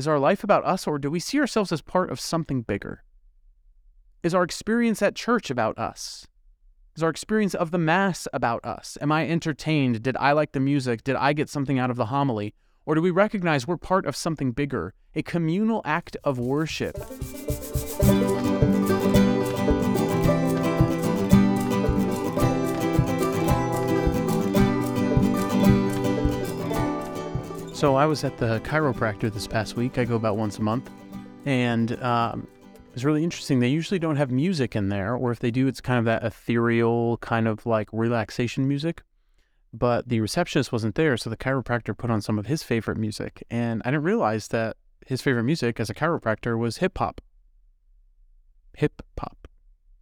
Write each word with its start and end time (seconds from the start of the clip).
Is 0.00 0.08
our 0.08 0.18
life 0.18 0.42
about 0.42 0.64
us, 0.64 0.86
or 0.86 0.98
do 0.98 1.10
we 1.10 1.20
see 1.20 1.38
ourselves 1.38 1.70
as 1.72 1.82
part 1.82 2.10
of 2.10 2.18
something 2.18 2.62
bigger? 2.62 3.04
Is 4.22 4.34
our 4.34 4.42
experience 4.42 5.02
at 5.02 5.14
church 5.14 5.50
about 5.50 5.76
us? 5.76 6.26
Is 6.96 7.02
our 7.02 7.10
experience 7.10 7.54
of 7.54 7.70
the 7.70 7.76
Mass 7.76 8.26
about 8.32 8.64
us? 8.64 8.96
Am 9.02 9.12
I 9.12 9.28
entertained? 9.28 10.02
Did 10.02 10.16
I 10.16 10.32
like 10.32 10.52
the 10.52 10.58
music? 10.58 11.04
Did 11.04 11.16
I 11.16 11.34
get 11.34 11.50
something 11.50 11.78
out 11.78 11.90
of 11.90 11.98
the 11.98 12.06
homily? 12.06 12.54
Or 12.86 12.94
do 12.94 13.02
we 13.02 13.10
recognize 13.10 13.66
we're 13.66 13.76
part 13.76 14.06
of 14.06 14.16
something 14.16 14.52
bigger, 14.52 14.94
a 15.14 15.20
communal 15.20 15.82
act 15.84 16.16
of 16.24 16.38
worship? 16.38 16.96
So 27.80 27.94
I 27.94 28.04
was 28.04 28.24
at 28.24 28.36
the 28.36 28.60
chiropractor 28.60 29.32
this 29.32 29.46
past 29.46 29.74
week. 29.74 29.96
I 29.96 30.04
go 30.04 30.14
about 30.14 30.36
once 30.36 30.58
a 30.58 30.60
month, 30.60 30.90
and 31.46 31.98
um, 32.02 32.46
it's 32.92 33.04
really 33.04 33.24
interesting. 33.24 33.58
They 33.58 33.68
usually 33.68 33.98
don't 33.98 34.16
have 34.16 34.30
music 34.30 34.76
in 34.76 34.90
there, 34.90 35.14
or 35.14 35.30
if 35.30 35.38
they 35.38 35.50
do, 35.50 35.66
it's 35.66 35.80
kind 35.80 35.98
of 35.98 36.04
that 36.04 36.22
ethereal 36.22 37.16
kind 37.22 37.48
of 37.48 37.64
like 37.64 37.88
relaxation 37.90 38.68
music. 38.68 39.02
But 39.72 40.10
the 40.10 40.20
receptionist 40.20 40.72
wasn't 40.72 40.94
there, 40.94 41.16
so 41.16 41.30
the 41.30 41.38
chiropractor 41.38 41.96
put 41.96 42.10
on 42.10 42.20
some 42.20 42.38
of 42.38 42.44
his 42.44 42.62
favorite 42.62 42.98
music, 42.98 43.46
and 43.50 43.80
I 43.86 43.92
didn't 43.92 44.02
realize 44.02 44.48
that 44.48 44.76
his 45.06 45.22
favorite 45.22 45.44
music 45.44 45.80
as 45.80 45.88
a 45.88 45.94
chiropractor 45.94 46.58
was 46.58 46.76
hip 46.76 46.98
hop. 46.98 47.22
Hip 48.76 49.00
hop, 49.18 49.48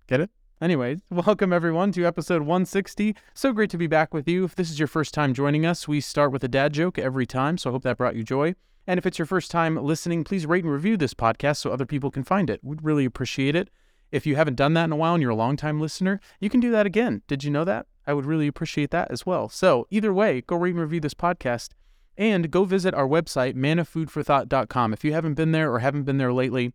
get 0.08 0.18
it? 0.18 0.30
Anyways, 0.60 1.02
welcome 1.08 1.52
everyone 1.52 1.92
to 1.92 2.04
episode 2.04 2.42
160. 2.42 3.14
So 3.32 3.52
great 3.52 3.70
to 3.70 3.78
be 3.78 3.86
back 3.86 4.12
with 4.12 4.26
you. 4.26 4.42
If 4.42 4.56
this 4.56 4.70
is 4.70 4.78
your 4.80 4.88
first 4.88 5.14
time 5.14 5.32
joining 5.32 5.64
us, 5.64 5.86
we 5.86 6.00
start 6.00 6.32
with 6.32 6.42
a 6.42 6.48
dad 6.48 6.72
joke 6.72 6.98
every 6.98 7.26
time, 7.26 7.58
so 7.58 7.70
I 7.70 7.72
hope 7.74 7.84
that 7.84 7.96
brought 7.96 8.16
you 8.16 8.24
joy. 8.24 8.56
And 8.84 8.98
if 8.98 9.06
it's 9.06 9.20
your 9.20 9.26
first 9.26 9.52
time 9.52 9.76
listening, 9.76 10.24
please 10.24 10.46
rate 10.46 10.64
and 10.64 10.72
review 10.72 10.96
this 10.96 11.14
podcast 11.14 11.58
so 11.58 11.70
other 11.70 11.86
people 11.86 12.10
can 12.10 12.24
find 12.24 12.50
it. 12.50 12.58
We'd 12.64 12.82
really 12.82 13.04
appreciate 13.04 13.54
it. 13.54 13.70
If 14.10 14.26
you 14.26 14.34
haven't 14.34 14.56
done 14.56 14.74
that 14.74 14.86
in 14.86 14.92
a 14.92 14.96
while 14.96 15.14
and 15.14 15.22
you're 15.22 15.30
a 15.30 15.36
long-time 15.36 15.80
listener, 15.80 16.18
you 16.40 16.50
can 16.50 16.58
do 16.58 16.72
that 16.72 16.86
again. 16.86 17.22
Did 17.28 17.44
you 17.44 17.52
know 17.52 17.64
that? 17.64 17.86
I 18.04 18.12
would 18.12 18.26
really 18.26 18.48
appreciate 18.48 18.90
that 18.90 19.12
as 19.12 19.24
well. 19.24 19.48
So, 19.48 19.86
either 19.90 20.12
way, 20.12 20.40
go 20.40 20.56
rate 20.56 20.70
and 20.70 20.80
review 20.80 20.98
this 20.98 21.14
podcast 21.14 21.68
and 22.16 22.50
go 22.50 22.64
visit 22.64 22.94
our 22.94 23.06
website, 23.06 23.54
mannafoodforthought.com. 23.54 24.92
If 24.92 25.04
you 25.04 25.12
haven't 25.12 25.34
been 25.34 25.52
there 25.52 25.72
or 25.72 25.78
haven't 25.78 26.02
been 26.02 26.18
there 26.18 26.32
lately, 26.32 26.72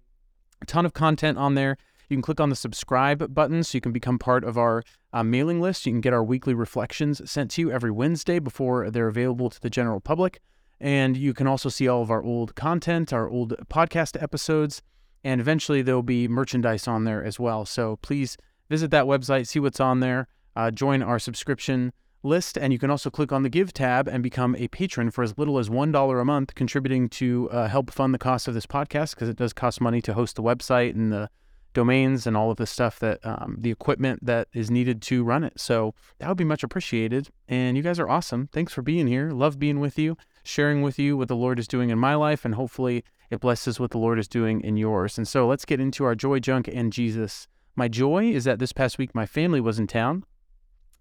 a 0.61 0.65
ton 0.65 0.85
of 0.85 0.93
content 0.93 1.37
on 1.37 1.55
there. 1.55 1.75
You 2.13 2.17
can 2.17 2.21
click 2.21 2.39
on 2.39 2.51
the 2.51 2.55
subscribe 2.55 3.33
button 3.33 3.63
so 3.63 3.75
you 3.75 3.81
can 3.81 3.91
become 3.91 4.19
part 4.19 4.43
of 4.43 4.55
our 4.55 4.83
uh, 5.13 5.23
mailing 5.23 5.59
list. 5.59 5.87
You 5.87 5.93
can 5.93 5.99
get 5.99 6.13
our 6.13 6.23
weekly 6.23 6.53
reflections 6.53 7.27
sent 7.29 7.49
to 7.51 7.61
you 7.61 7.71
every 7.71 7.89
Wednesday 7.89 8.37
before 8.37 8.91
they're 8.91 9.07
available 9.07 9.49
to 9.49 9.59
the 9.59 9.71
general 9.71 9.99
public. 9.99 10.39
And 10.79 11.17
you 11.17 11.33
can 11.33 11.47
also 11.47 11.69
see 11.69 11.87
all 11.87 12.03
of 12.03 12.11
our 12.11 12.21
old 12.21 12.53
content, 12.53 13.11
our 13.11 13.27
old 13.27 13.55
podcast 13.67 14.21
episodes, 14.21 14.83
and 15.23 15.41
eventually 15.41 15.81
there'll 15.81 16.03
be 16.03 16.27
merchandise 16.27 16.87
on 16.87 17.05
there 17.05 17.23
as 17.23 17.39
well. 17.39 17.65
So 17.65 17.95
please 18.03 18.37
visit 18.69 18.91
that 18.91 19.05
website, 19.05 19.47
see 19.47 19.59
what's 19.59 19.79
on 19.79 19.99
there, 19.99 20.27
uh, 20.55 20.69
join 20.69 21.01
our 21.01 21.17
subscription 21.17 21.93
list, 22.21 22.59
and 22.59 22.71
you 22.71 22.77
can 22.77 22.91
also 22.91 23.09
click 23.09 23.31
on 23.31 23.41
the 23.41 23.49
Give 23.49 23.73
tab 23.73 24.07
and 24.07 24.21
become 24.21 24.55
a 24.57 24.67
patron 24.67 25.09
for 25.09 25.23
as 25.23 25.35
little 25.35 25.57
as 25.57 25.67
$1 25.67 26.21
a 26.21 26.25
month, 26.25 26.53
contributing 26.53 27.09
to 27.09 27.49
uh, 27.49 27.67
help 27.67 27.89
fund 27.89 28.13
the 28.13 28.19
cost 28.19 28.47
of 28.47 28.53
this 28.53 28.67
podcast 28.67 29.15
because 29.15 29.29
it 29.29 29.35
does 29.35 29.51
cost 29.51 29.81
money 29.81 29.99
to 30.03 30.13
host 30.13 30.35
the 30.35 30.43
website 30.43 30.91
and 30.91 31.11
the 31.11 31.27
domains 31.73 32.25
and 32.25 32.37
all 32.37 32.51
of 32.51 32.57
the 32.57 32.65
stuff 32.65 32.99
that 32.99 33.19
um, 33.23 33.57
the 33.59 33.71
equipment 33.71 34.25
that 34.25 34.47
is 34.53 34.71
needed 34.71 35.01
to 35.03 35.23
run 35.23 35.43
it. 35.43 35.59
So 35.59 35.93
that 36.19 36.27
would 36.27 36.37
be 36.37 36.43
much 36.43 36.63
appreciated. 36.63 37.29
And 37.47 37.75
you 37.75 37.83
guys 37.83 37.99
are 37.99 38.09
awesome. 38.09 38.47
Thanks 38.51 38.73
for 38.73 38.81
being 38.81 39.07
here. 39.07 39.31
Love 39.31 39.59
being 39.59 39.79
with 39.79 39.97
you, 39.97 40.17
sharing 40.43 40.81
with 40.81 40.99
you 40.99 41.17
what 41.17 41.27
the 41.27 41.35
Lord 41.35 41.59
is 41.59 41.67
doing 41.67 41.89
in 41.89 41.99
my 41.99 42.15
life, 42.15 42.45
and 42.45 42.55
hopefully 42.55 43.03
it 43.29 43.39
blesses 43.39 43.79
what 43.79 43.91
the 43.91 43.97
Lord 43.97 44.19
is 44.19 44.27
doing 44.27 44.61
in 44.61 44.77
yours. 44.77 45.17
And 45.17 45.27
so 45.27 45.47
let's 45.47 45.65
get 45.65 45.79
into 45.79 46.03
our 46.03 46.15
joy 46.15 46.39
junk 46.39 46.67
and 46.67 46.93
Jesus. 46.93 47.47
My 47.75 47.87
joy 47.87 48.25
is 48.25 48.43
that 48.43 48.59
this 48.59 48.73
past 48.73 48.97
week 48.97 49.15
my 49.15 49.25
family 49.25 49.59
was 49.59 49.79
in 49.79 49.87
town. 49.87 50.23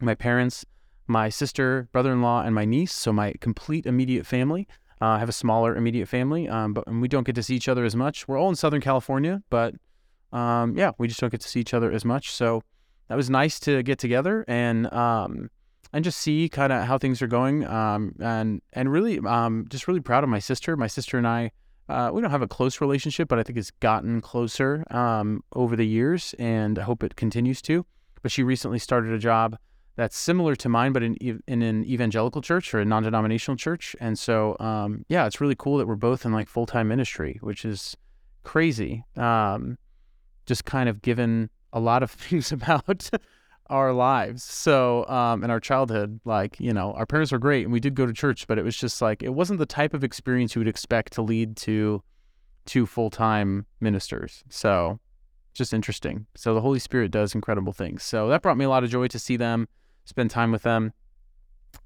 My 0.01 0.15
parents, 0.15 0.65
my 1.07 1.29
sister, 1.29 1.89
brother 1.93 2.13
in 2.13 2.23
law, 2.23 2.43
and 2.43 2.55
my 2.55 2.65
niece. 2.65 2.93
So 2.93 3.13
my 3.13 3.35
complete 3.41 3.87
immediate 3.87 4.27
family. 4.27 4.67
Uh, 5.01 5.17
I 5.17 5.19
have 5.19 5.29
a 5.29 5.33
smaller 5.33 5.75
immediate 5.77 6.07
family, 6.07 6.49
um, 6.49 6.73
but 6.73 6.89
we 6.89 7.09
don't 7.09 7.25
get 7.25 7.35
to 7.35 7.43
see 7.43 7.57
each 7.57 7.69
other 7.69 7.85
as 7.85 7.97
much. 7.97 8.29
We're 8.29 8.39
all 8.39 8.49
in 8.49 8.55
Southern 8.55 8.81
California, 8.81 9.43
but 9.51 9.75
um, 10.33 10.77
yeah, 10.77 10.93
we 10.99 11.09
just 11.09 11.21
don't 11.21 11.31
get 11.31 11.41
to 11.43 11.49
see 11.49 11.61
each 11.61 11.75
other 11.75 11.93
as 11.93 12.05
much. 12.05 12.31
So 12.31 12.63
that 13.09 13.17
was 13.17 13.29
nice 13.29 13.61
to 13.61 13.83
get 13.83 13.99
together 13.99 14.45
and 14.49 14.93
um, 14.93 15.51
and 15.93 16.05
just 16.05 16.19
see 16.19 16.49
kind 16.49 16.73
of 16.73 16.85
how 16.85 16.99
things 16.99 17.21
are 17.21 17.27
going. 17.27 17.67
Um, 17.67 18.15
and 18.21 18.63
and 18.73 18.91
really, 18.91 19.19
um, 19.21 19.67
just 19.69 19.87
really 19.87 20.01
proud 20.01 20.25
of 20.25 20.31
my 20.31 20.39
sister. 20.39 20.77
My 20.77 20.87
sister 20.87 21.19
and 21.19 21.27
I, 21.27 21.51
uh, 21.89 22.11
we 22.13 22.23
don't 22.23 22.31
have 22.31 22.43
a 22.43 22.49
close 22.49 22.81
relationship, 22.81 23.29
but 23.29 23.39
I 23.39 23.43
think 23.43 23.59
it's 23.59 23.71
gotten 23.71 24.21
closer 24.21 24.85
um, 24.91 25.43
over 25.53 25.77
the 25.77 25.87
years, 25.87 26.35
and 26.39 26.79
I 26.79 26.83
hope 26.83 27.03
it 27.03 27.17
continues 27.17 27.61
to. 27.63 27.85
But 28.23 28.31
she 28.31 28.43
recently 28.43 28.79
started 28.79 29.13
a 29.13 29.19
job 29.19 29.59
that's 29.97 30.17
similar 30.17 30.57
to 30.57 30.69
mine, 30.71 30.93
but 30.93 31.03
in 31.03 31.17
in 31.47 31.61
an 31.61 31.85
evangelical 31.85 32.41
church 32.41 32.73
or 32.73 32.81
a 32.81 32.85
non-denominational 32.85 33.57
church. 33.57 33.95
And 34.01 34.19
so, 34.19 34.57
um, 34.59 35.05
yeah, 35.09 35.27
it's 35.27 35.41
really 35.41 35.57
cool 35.57 35.77
that 35.79 35.87
we're 35.87 35.97
both 35.97 36.25
in 36.25 36.33
like 36.33 36.49
full-time 36.49 36.89
ministry, 36.89 37.39
which 37.43 37.67
is 37.67 37.95
crazy. 38.43 39.05
Um, 39.17 39.77
just 40.47 40.65
kind 40.65 40.89
of 40.89 41.03
given 41.03 41.51
a 41.73 41.81
lot 41.81 42.03
of 42.03 42.11
things 42.11 42.53
about 42.53 43.11
our 43.67 43.93
lives. 43.93 44.45
So, 44.45 45.07
um, 45.09 45.43
in 45.43 45.51
our 45.51 45.61
childhood, 45.61 46.21
like, 46.25 46.61
you 46.61 46.73
know, 46.73 46.93
our 46.93 47.07
parents 47.07 47.33
were 47.33 47.39
great 47.39 47.65
and 47.65 47.73
we 47.73 47.81
did 47.81 47.95
go 47.95 48.07
to 48.07 48.13
church, 48.13 48.47
but 48.47 48.59
it 48.59 48.65
was 48.65 48.77
just 48.77 49.01
like, 49.01 49.23
it 49.23 49.31
wasn't 49.31 49.59
the 49.59 49.67
type 49.67 49.95
of 49.95 50.05
experience 50.05 50.55
you 50.55 50.61
would 50.61 50.69
expect 50.69 51.15
to 51.15 51.23
lead 51.23 51.57
to 51.59 52.03
two 52.67 52.87
full 52.87 53.11
time 53.11 53.67
ministers. 53.81 54.45
So, 54.51 55.01
just 55.55 55.73
interesting. 55.73 56.27
So, 56.35 56.55
the 56.55 56.61
Holy 56.61 56.79
Spirit 56.79 57.11
does 57.11 57.35
incredible 57.35 57.73
things. 57.73 58.03
So, 58.03 58.29
that 58.29 58.43
brought 58.43 58.57
me 58.59 58.65
a 58.65 58.69
lot 58.69 58.85
of 58.85 58.91
joy 58.91 59.09
to 59.09 59.19
see 59.19 59.37
them, 59.37 59.69
spend 60.05 60.31
time 60.31 60.53
with 60.53 60.63
them. 60.63 60.93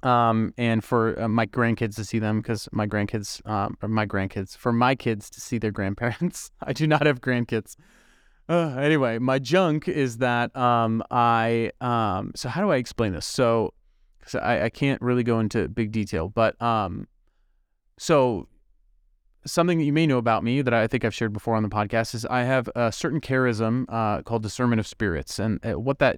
Um, 0.03 0.53
and 0.59 0.83
for 0.83 1.21
uh, 1.21 1.29
my 1.29 1.47
grandkids 1.47 1.95
to 1.97 2.05
see 2.05 2.19
them 2.19 2.41
because 2.41 2.69
my 2.73 2.89
grandkids, 2.89 3.47
um, 3.49 3.79
or 3.81 3.89
my 3.89 4.07
grandkids, 4.07 4.57
for 4.57 4.73
my 4.73 4.97
kids 4.97 5.31
to 5.31 5.41
see 5.41 5.59
their 5.59 5.71
grandparents. 5.71 6.51
I 6.63 6.73
do 6.73 6.89
not 6.89 7.07
have 7.07 7.21
grandkids. 7.21 7.77
Uh, 8.49 8.77
anyway, 8.79 9.19
my 9.19 9.39
junk 9.39 9.89
is 9.89 10.19
that 10.19 10.57
um, 10.57 11.03
I 11.11 11.73
um, 11.81 12.33
so 12.37 12.49
how 12.49 12.61
do 12.61 12.71
I 12.71 12.77
explain 12.77 13.13
this? 13.13 13.27
So, 13.27 13.75
so 14.25 14.39
I, 14.39 14.65
I 14.65 14.69
can't 14.69 15.03
really 15.03 15.25
go 15.25 15.41
into 15.41 15.69
big 15.69 15.91
detail, 15.91 16.29
but 16.29 16.61
um, 16.63 17.09
so 17.99 18.47
something 19.45 19.79
that 19.79 19.85
you 19.85 19.93
may 19.93 20.07
know 20.07 20.19
about 20.19 20.45
me 20.45 20.63
that 20.63 20.75
I 20.75 20.87
think 20.87 21.05
I've 21.05 21.15
shared 21.15 21.33
before 21.33 21.57
on 21.57 21.63
the 21.63 21.69
podcast 21.69 22.15
is 22.15 22.25
I 22.27 22.43
have 22.43 22.69
a 22.77 22.93
certain 22.93 23.21
charism 23.21 23.85
uh, 23.89 24.23
called 24.23 24.43
discernment 24.43 24.79
of 24.79 24.87
spirits, 24.87 25.41
and 25.41 25.65
uh, 25.67 25.79
what 25.79 25.99
that 25.99 26.17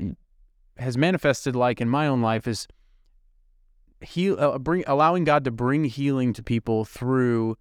has 0.76 0.98
manifested 0.98 1.56
like 1.56 1.80
in 1.80 1.88
my 1.88 2.06
own 2.06 2.20
life 2.20 2.46
is 2.46 2.68
heal, 4.02 4.38
uh, 4.38 4.58
bring 4.58 4.84
allowing 4.86 5.24
God 5.24 5.44
to 5.44 5.50
bring 5.50 5.84
healing 5.84 6.32
to 6.34 6.42
people 6.42 6.84
through 6.84 7.56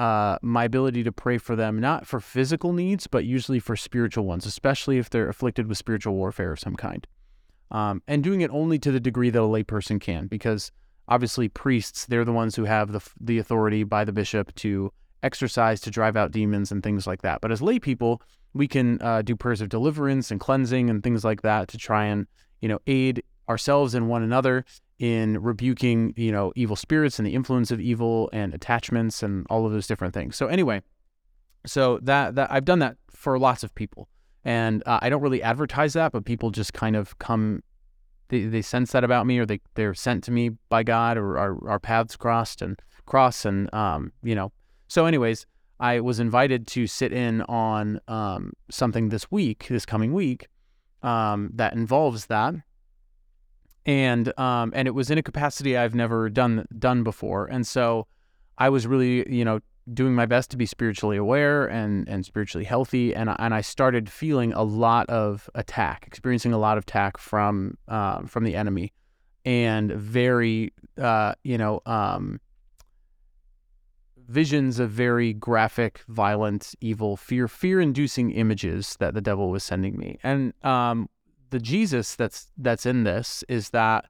uh, 0.00 0.38
my 0.40 0.64
ability 0.64 1.02
to 1.02 1.12
pray 1.12 1.36
for 1.36 1.54
them, 1.54 1.78
not 1.78 2.06
for 2.06 2.20
physical 2.20 2.72
needs, 2.72 3.06
but 3.06 3.26
usually 3.26 3.60
for 3.60 3.76
spiritual 3.76 4.24
ones, 4.24 4.46
especially 4.46 4.96
if 4.96 5.10
they're 5.10 5.28
afflicted 5.28 5.66
with 5.66 5.76
spiritual 5.76 6.14
warfare 6.14 6.52
of 6.52 6.58
some 6.58 6.74
kind. 6.74 7.06
Um, 7.70 8.02
and 8.08 8.24
doing 8.24 8.40
it 8.40 8.50
only 8.50 8.78
to 8.78 8.90
the 8.90 8.98
degree 8.98 9.28
that 9.28 9.38
a 9.38 9.42
layperson 9.42 10.00
can, 10.00 10.26
because 10.26 10.72
obviously 11.06 11.50
priests, 11.50 12.06
they're 12.06 12.24
the 12.24 12.32
ones 12.32 12.56
who 12.56 12.64
have 12.64 12.92
the, 12.92 13.06
the 13.20 13.36
authority 13.36 13.84
by 13.84 14.06
the 14.06 14.12
bishop 14.12 14.54
to 14.54 14.90
exercise 15.22 15.82
to 15.82 15.90
drive 15.90 16.16
out 16.16 16.30
demons 16.30 16.72
and 16.72 16.82
things 16.82 17.06
like 17.06 17.20
that. 17.20 17.42
But 17.42 17.52
as 17.52 17.60
lay 17.60 17.78
people, 17.78 18.22
we 18.54 18.66
can 18.66 19.02
uh, 19.02 19.20
do 19.20 19.36
prayers 19.36 19.60
of 19.60 19.68
deliverance 19.68 20.30
and 20.30 20.40
cleansing 20.40 20.88
and 20.88 21.02
things 21.02 21.24
like 21.24 21.42
that 21.42 21.68
to 21.68 21.76
try 21.76 22.06
and, 22.06 22.26
you 22.62 22.70
know, 22.70 22.78
aid 22.86 23.22
ourselves 23.50 23.94
and 23.94 24.08
one 24.08 24.22
another 24.22 24.64
in 25.00 25.42
rebuking, 25.42 26.12
you 26.14 26.30
know, 26.30 26.52
evil 26.54 26.76
spirits 26.76 27.18
and 27.18 27.26
the 27.26 27.34
influence 27.34 27.70
of 27.70 27.80
evil 27.80 28.28
and 28.34 28.52
attachments 28.52 29.22
and 29.22 29.46
all 29.48 29.64
of 29.64 29.72
those 29.72 29.86
different 29.86 30.12
things. 30.12 30.36
So 30.36 30.46
anyway, 30.46 30.82
so 31.66 31.98
that 32.02 32.34
that 32.34 32.52
I've 32.52 32.66
done 32.66 32.78
that 32.80 32.96
for 33.10 33.38
lots 33.38 33.64
of 33.64 33.74
people, 33.74 34.08
and 34.44 34.82
uh, 34.84 34.98
I 35.00 35.08
don't 35.08 35.22
really 35.22 35.42
advertise 35.42 35.94
that, 35.94 36.12
but 36.12 36.26
people 36.26 36.50
just 36.50 36.74
kind 36.74 36.96
of 36.96 37.18
come, 37.18 37.62
they, 38.28 38.42
they 38.42 38.60
sense 38.60 38.92
that 38.92 39.02
about 39.02 39.26
me, 39.26 39.38
or 39.38 39.46
they 39.46 39.60
they're 39.74 39.94
sent 39.94 40.22
to 40.24 40.30
me 40.30 40.50
by 40.68 40.82
God, 40.82 41.16
or 41.16 41.38
our 41.38 41.68
our 41.68 41.80
paths 41.80 42.16
crossed 42.16 42.60
and 42.60 42.78
cross, 43.06 43.46
and 43.46 43.72
um, 43.74 44.12
you 44.22 44.34
know. 44.34 44.52
So, 44.88 45.06
anyways, 45.06 45.46
I 45.78 46.00
was 46.00 46.20
invited 46.20 46.66
to 46.68 46.86
sit 46.86 47.12
in 47.12 47.40
on 47.42 48.00
um, 48.06 48.52
something 48.70 49.08
this 49.08 49.30
week, 49.30 49.66
this 49.70 49.86
coming 49.86 50.12
week, 50.12 50.48
um, 51.02 51.50
that 51.54 51.72
involves 51.72 52.26
that 52.26 52.54
and 53.86 54.38
um, 54.38 54.72
and 54.74 54.86
it 54.86 54.92
was 54.92 55.10
in 55.10 55.18
a 55.18 55.22
capacity 55.22 55.76
I've 55.76 55.94
never 55.94 56.28
done 56.28 56.66
done 56.78 57.02
before, 57.02 57.46
and 57.46 57.66
so 57.66 58.06
I 58.58 58.68
was 58.68 58.86
really 58.86 59.30
you 59.32 59.44
know 59.44 59.60
doing 59.92 60.14
my 60.14 60.26
best 60.26 60.50
to 60.50 60.56
be 60.56 60.66
spiritually 60.66 61.16
aware 61.16 61.66
and 61.66 62.08
and 62.08 62.24
spiritually 62.24 62.64
healthy, 62.64 63.14
and 63.14 63.30
and 63.38 63.54
I 63.54 63.60
started 63.60 64.10
feeling 64.10 64.52
a 64.52 64.62
lot 64.62 65.08
of 65.08 65.48
attack, 65.54 66.04
experiencing 66.06 66.52
a 66.52 66.58
lot 66.58 66.78
of 66.78 66.84
attack 66.84 67.18
from 67.18 67.76
uh, 67.88 68.22
from 68.22 68.44
the 68.44 68.54
enemy, 68.54 68.92
and 69.44 69.92
very 69.92 70.72
uh, 70.98 71.34
you 71.42 71.58
know 71.58 71.80
um, 71.86 72.40
visions 74.30 74.78
of 74.78 74.90
very 74.90 75.32
graphic, 75.32 76.02
violent, 76.08 76.74
evil, 76.80 77.16
fear, 77.16 77.48
fear-inducing 77.48 78.30
images 78.30 78.96
that 79.00 79.12
the 79.12 79.20
devil 79.20 79.50
was 79.50 79.64
sending 79.64 79.98
me. 79.98 80.18
And 80.22 80.52
um, 80.62 81.08
the 81.50 81.58
Jesus 81.58 82.16
that's 82.16 82.50
that's 82.56 82.86
in 82.86 83.04
this 83.04 83.44
is 83.48 83.70
that 83.70 84.06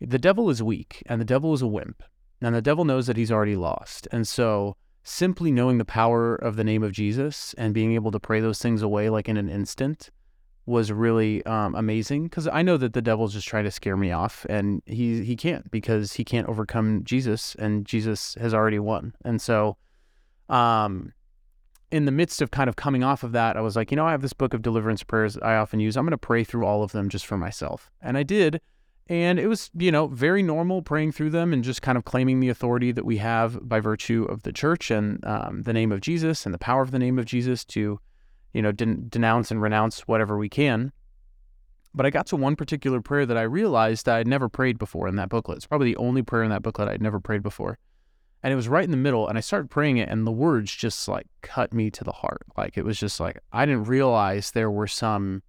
the 0.00 0.18
devil 0.18 0.50
is 0.50 0.62
weak 0.62 1.02
and 1.06 1.20
the 1.20 1.24
devil 1.24 1.54
is 1.54 1.62
a 1.62 1.66
wimp, 1.66 2.02
and 2.40 2.54
the 2.54 2.62
devil 2.62 2.84
knows 2.84 3.06
that 3.06 3.16
he's 3.16 3.32
already 3.32 3.56
lost. 3.56 4.08
And 4.12 4.26
so, 4.26 4.76
simply 5.02 5.50
knowing 5.50 5.78
the 5.78 5.84
power 5.84 6.34
of 6.34 6.56
the 6.56 6.64
name 6.64 6.82
of 6.82 6.92
Jesus 6.92 7.54
and 7.58 7.74
being 7.74 7.92
able 7.92 8.10
to 8.10 8.20
pray 8.20 8.40
those 8.40 8.60
things 8.60 8.82
away 8.82 9.08
like 9.10 9.28
in 9.28 9.36
an 9.36 9.48
instant 9.48 10.10
was 10.66 10.92
really 10.92 11.44
um, 11.46 11.74
amazing 11.74 12.24
because 12.24 12.46
I 12.46 12.60
know 12.60 12.76
that 12.76 12.92
the 12.92 13.00
devil's 13.00 13.32
just 13.32 13.48
trying 13.48 13.64
to 13.64 13.70
scare 13.70 13.96
me 13.96 14.12
off, 14.12 14.44
and 14.48 14.82
he 14.86 15.24
he 15.24 15.34
can't 15.34 15.70
because 15.70 16.14
he 16.14 16.24
can't 16.24 16.48
overcome 16.48 17.04
Jesus, 17.04 17.54
and 17.58 17.86
Jesus 17.86 18.36
has 18.40 18.52
already 18.52 18.78
won. 18.78 19.14
And 19.24 19.40
so, 19.40 19.76
um, 20.48 21.12
in 21.90 22.04
the 22.04 22.12
midst 22.12 22.42
of 22.42 22.50
kind 22.50 22.68
of 22.68 22.76
coming 22.76 23.02
off 23.02 23.22
of 23.22 23.32
that, 23.32 23.56
I 23.56 23.60
was 23.60 23.76
like, 23.76 23.90
you 23.90 23.96
know, 23.96 24.06
I 24.06 24.10
have 24.10 24.22
this 24.22 24.32
book 24.32 24.54
of 24.54 24.62
deliverance 24.62 25.02
prayers 25.02 25.38
I 25.38 25.56
often 25.56 25.80
use. 25.80 25.96
I'm 25.96 26.04
going 26.04 26.10
to 26.10 26.18
pray 26.18 26.44
through 26.44 26.66
all 26.66 26.82
of 26.82 26.92
them 26.92 27.08
just 27.08 27.26
for 27.26 27.36
myself, 27.36 27.90
and 28.00 28.16
I 28.18 28.22
did. 28.22 28.60
And 29.10 29.38
it 29.38 29.46
was, 29.46 29.70
you 29.74 29.90
know, 29.90 30.06
very 30.08 30.42
normal 30.42 30.82
praying 30.82 31.12
through 31.12 31.30
them 31.30 31.54
and 31.54 31.64
just 31.64 31.80
kind 31.80 31.96
of 31.96 32.04
claiming 32.04 32.40
the 32.40 32.50
authority 32.50 32.92
that 32.92 33.06
we 33.06 33.16
have 33.16 33.66
by 33.66 33.80
virtue 33.80 34.24
of 34.28 34.42
the 34.42 34.52
church 34.52 34.90
and 34.90 35.24
um, 35.24 35.62
the 35.62 35.72
name 35.72 35.92
of 35.92 36.02
Jesus 36.02 36.44
and 36.44 36.54
the 36.54 36.58
power 36.58 36.82
of 36.82 36.90
the 36.90 36.98
name 36.98 37.18
of 37.18 37.24
Jesus 37.24 37.64
to 37.66 38.00
you 38.52 38.62
know, 38.62 38.72
den- 38.72 39.06
denounce 39.08 39.50
and 39.50 39.60
renounce 39.62 40.00
whatever 40.02 40.36
we 40.36 40.48
can. 40.48 40.92
But 41.94 42.06
I 42.06 42.10
got 42.10 42.26
to 42.26 42.36
one 42.36 42.56
particular 42.56 43.00
prayer 43.00 43.26
that 43.26 43.36
I 43.36 43.42
realized 43.42 44.08
I 44.08 44.18
had 44.18 44.28
never 44.28 44.48
prayed 44.48 44.78
before 44.78 45.08
in 45.08 45.16
that 45.16 45.28
booklet. 45.28 45.56
It's 45.56 45.66
probably 45.66 45.92
the 45.92 45.96
only 45.96 46.22
prayer 46.22 46.42
in 46.42 46.50
that 46.50 46.62
booklet 46.62 46.88
I'd 46.88 47.02
never 47.02 47.20
prayed 47.20 47.42
before. 47.42 47.78
And 48.42 48.52
it 48.52 48.56
was 48.56 48.68
right 48.68 48.84
in 48.84 48.92
the 48.92 48.96
middle, 48.96 49.26
and 49.26 49.36
I 49.36 49.40
started 49.40 49.68
praying 49.68 49.96
it, 49.96 50.08
and 50.08 50.26
the 50.26 50.32
words 50.32 50.72
just 50.74 51.08
like 51.08 51.26
cut 51.42 51.72
me 51.72 51.90
to 51.90 52.04
the 52.04 52.12
heart. 52.12 52.42
Like 52.56 52.78
it 52.78 52.84
was 52.84 52.98
just 52.98 53.18
like 53.18 53.38
I 53.52 53.66
didn't 53.66 53.84
realize 53.84 54.52
there 54.52 54.70
were 54.70 54.86
some 54.86 55.42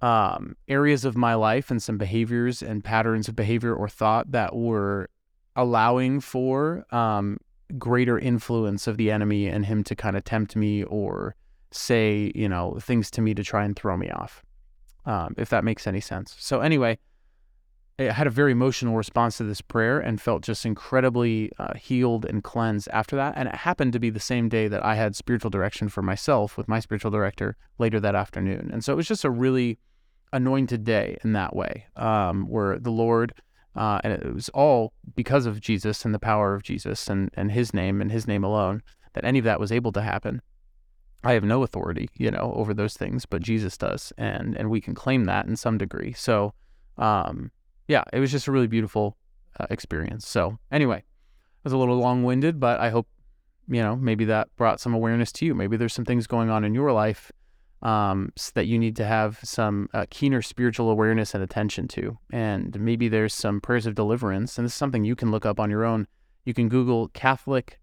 um, 0.00 0.56
areas 0.68 1.04
of 1.04 1.16
my 1.16 1.34
life 1.34 1.70
and 1.70 1.82
some 1.82 1.98
behaviors 1.98 2.62
and 2.62 2.84
patterns 2.84 3.28
of 3.28 3.34
behavior 3.34 3.74
or 3.74 3.88
thought 3.88 4.30
that 4.30 4.54
were 4.54 5.10
allowing 5.56 6.20
for 6.20 6.84
um, 6.94 7.38
greater 7.76 8.18
influence 8.18 8.86
of 8.86 8.96
the 8.96 9.10
enemy 9.10 9.48
and 9.48 9.66
him 9.66 9.82
to 9.84 9.96
kind 9.96 10.16
of 10.16 10.24
tempt 10.24 10.54
me 10.54 10.84
or 10.84 11.34
say, 11.72 12.30
you 12.34 12.48
know, 12.48 12.78
things 12.80 13.10
to 13.10 13.20
me 13.20 13.34
to 13.34 13.42
try 13.42 13.64
and 13.64 13.76
throw 13.76 13.96
me 13.96 14.08
off, 14.10 14.44
um, 15.04 15.34
if 15.36 15.50
that 15.50 15.64
makes 15.64 15.86
any 15.86 16.00
sense. 16.00 16.36
So, 16.38 16.60
anyway, 16.60 16.98
I 17.98 18.04
had 18.04 18.28
a 18.28 18.30
very 18.30 18.52
emotional 18.52 18.96
response 18.96 19.38
to 19.38 19.44
this 19.44 19.60
prayer 19.60 19.98
and 19.98 20.20
felt 20.20 20.42
just 20.42 20.64
incredibly 20.64 21.50
uh, 21.58 21.74
healed 21.74 22.24
and 22.24 22.44
cleansed 22.44 22.88
after 22.92 23.16
that. 23.16 23.34
And 23.36 23.48
it 23.48 23.56
happened 23.56 23.92
to 23.94 23.98
be 23.98 24.10
the 24.10 24.20
same 24.20 24.48
day 24.48 24.68
that 24.68 24.84
I 24.84 24.94
had 24.94 25.16
spiritual 25.16 25.50
direction 25.50 25.88
for 25.88 26.02
myself 26.02 26.56
with 26.56 26.68
my 26.68 26.78
spiritual 26.78 27.10
director 27.10 27.56
later 27.78 27.98
that 28.00 28.14
afternoon. 28.14 28.70
And 28.72 28.84
so 28.84 28.92
it 28.92 28.96
was 28.96 29.08
just 29.08 29.24
a 29.24 29.30
really 29.30 29.78
anointed 30.32 30.84
day 30.84 31.18
in 31.24 31.32
that 31.32 31.56
way, 31.56 31.86
um, 31.96 32.48
where 32.48 32.78
the 32.78 32.90
Lord, 32.90 33.32
uh, 33.74 34.00
and 34.04 34.12
it 34.12 34.32
was 34.32 34.48
all 34.50 34.92
because 35.16 35.46
of 35.46 35.60
Jesus 35.60 36.04
and 36.04 36.14
the 36.14 36.20
power 36.20 36.54
of 36.54 36.62
Jesus 36.62 37.08
and, 37.08 37.30
and 37.34 37.50
his 37.50 37.74
name 37.74 38.00
and 38.00 38.12
his 38.12 38.28
name 38.28 38.44
alone, 38.44 38.82
that 39.14 39.24
any 39.24 39.40
of 39.40 39.44
that 39.44 39.58
was 39.58 39.72
able 39.72 39.90
to 39.92 40.02
happen. 40.02 40.40
I 41.24 41.32
have 41.32 41.42
no 41.42 41.64
authority, 41.64 42.10
you 42.14 42.30
know, 42.30 42.52
over 42.54 42.72
those 42.72 42.94
things, 42.96 43.26
but 43.26 43.42
Jesus 43.42 43.76
does, 43.76 44.12
and 44.16 44.56
and 44.56 44.70
we 44.70 44.80
can 44.80 44.94
claim 44.94 45.24
that 45.24 45.46
in 45.46 45.56
some 45.56 45.76
degree. 45.76 46.12
So, 46.12 46.54
um, 46.96 47.50
yeah, 47.88 48.04
it 48.12 48.20
was 48.20 48.30
just 48.30 48.46
a 48.46 48.52
really 48.52 48.66
beautiful 48.66 49.16
uh, 49.58 49.66
experience. 49.70 50.26
So, 50.26 50.58
anyway, 50.70 50.98
it 50.98 51.64
was 51.64 51.72
a 51.72 51.76
little 51.76 51.96
long-winded, 51.96 52.60
but 52.60 52.80
I 52.80 52.90
hope 52.90 53.08
you 53.68 53.82
know 53.82 53.96
maybe 53.96 54.24
that 54.26 54.54
brought 54.56 54.80
some 54.80 54.94
awareness 54.94 55.32
to 55.32 55.46
you. 55.46 55.54
Maybe 55.54 55.76
there's 55.76 55.94
some 55.94 56.04
things 56.04 56.26
going 56.26 56.50
on 56.50 56.64
in 56.64 56.74
your 56.74 56.92
life 56.92 57.32
um, 57.82 58.32
that 58.54 58.66
you 58.66 58.78
need 58.78 58.96
to 58.96 59.04
have 59.04 59.40
some 59.42 59.88
uh, 59.92 60.06
keener 60.10 60.42
spiritual 60.42 60.90
awareness 60.90 61.34
and 61.34 61.42
attention 61.42 61.88
to, 61.88 62.18
and 62.32 62.78
maybe 62.80 63.08
there's 63.08 63.34
some 63.34 63.60
prayers 63.60 63.86
of 63.86 63.94
deliverance, 63.94 64.58
and 64.58 64.64
this 64.64 64.72
is 64.72 64.78
something 64.78 65.04
you 65.04 65.16
can 65.16 65.30
look 65.30 65.44
up 65.44 65.58
on 65.58 65.70
your 65.70 65.84
own. 65.84 66.06
You 66.44 66.54
can 66.54 66.68
Google 66.68 67.08
Catholic 67.08 67.78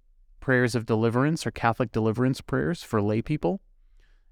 prayers 0.46 0.76
of 0.76 0.86
deliverance 0.86 1.48
or 1.48 1.50
Catholic 1.50 1.92
deliverance 1.92 2.40
prayers 2.40 2.84
for 2.84 3.02
lay 3.02 3.20
people. 3.20 3.62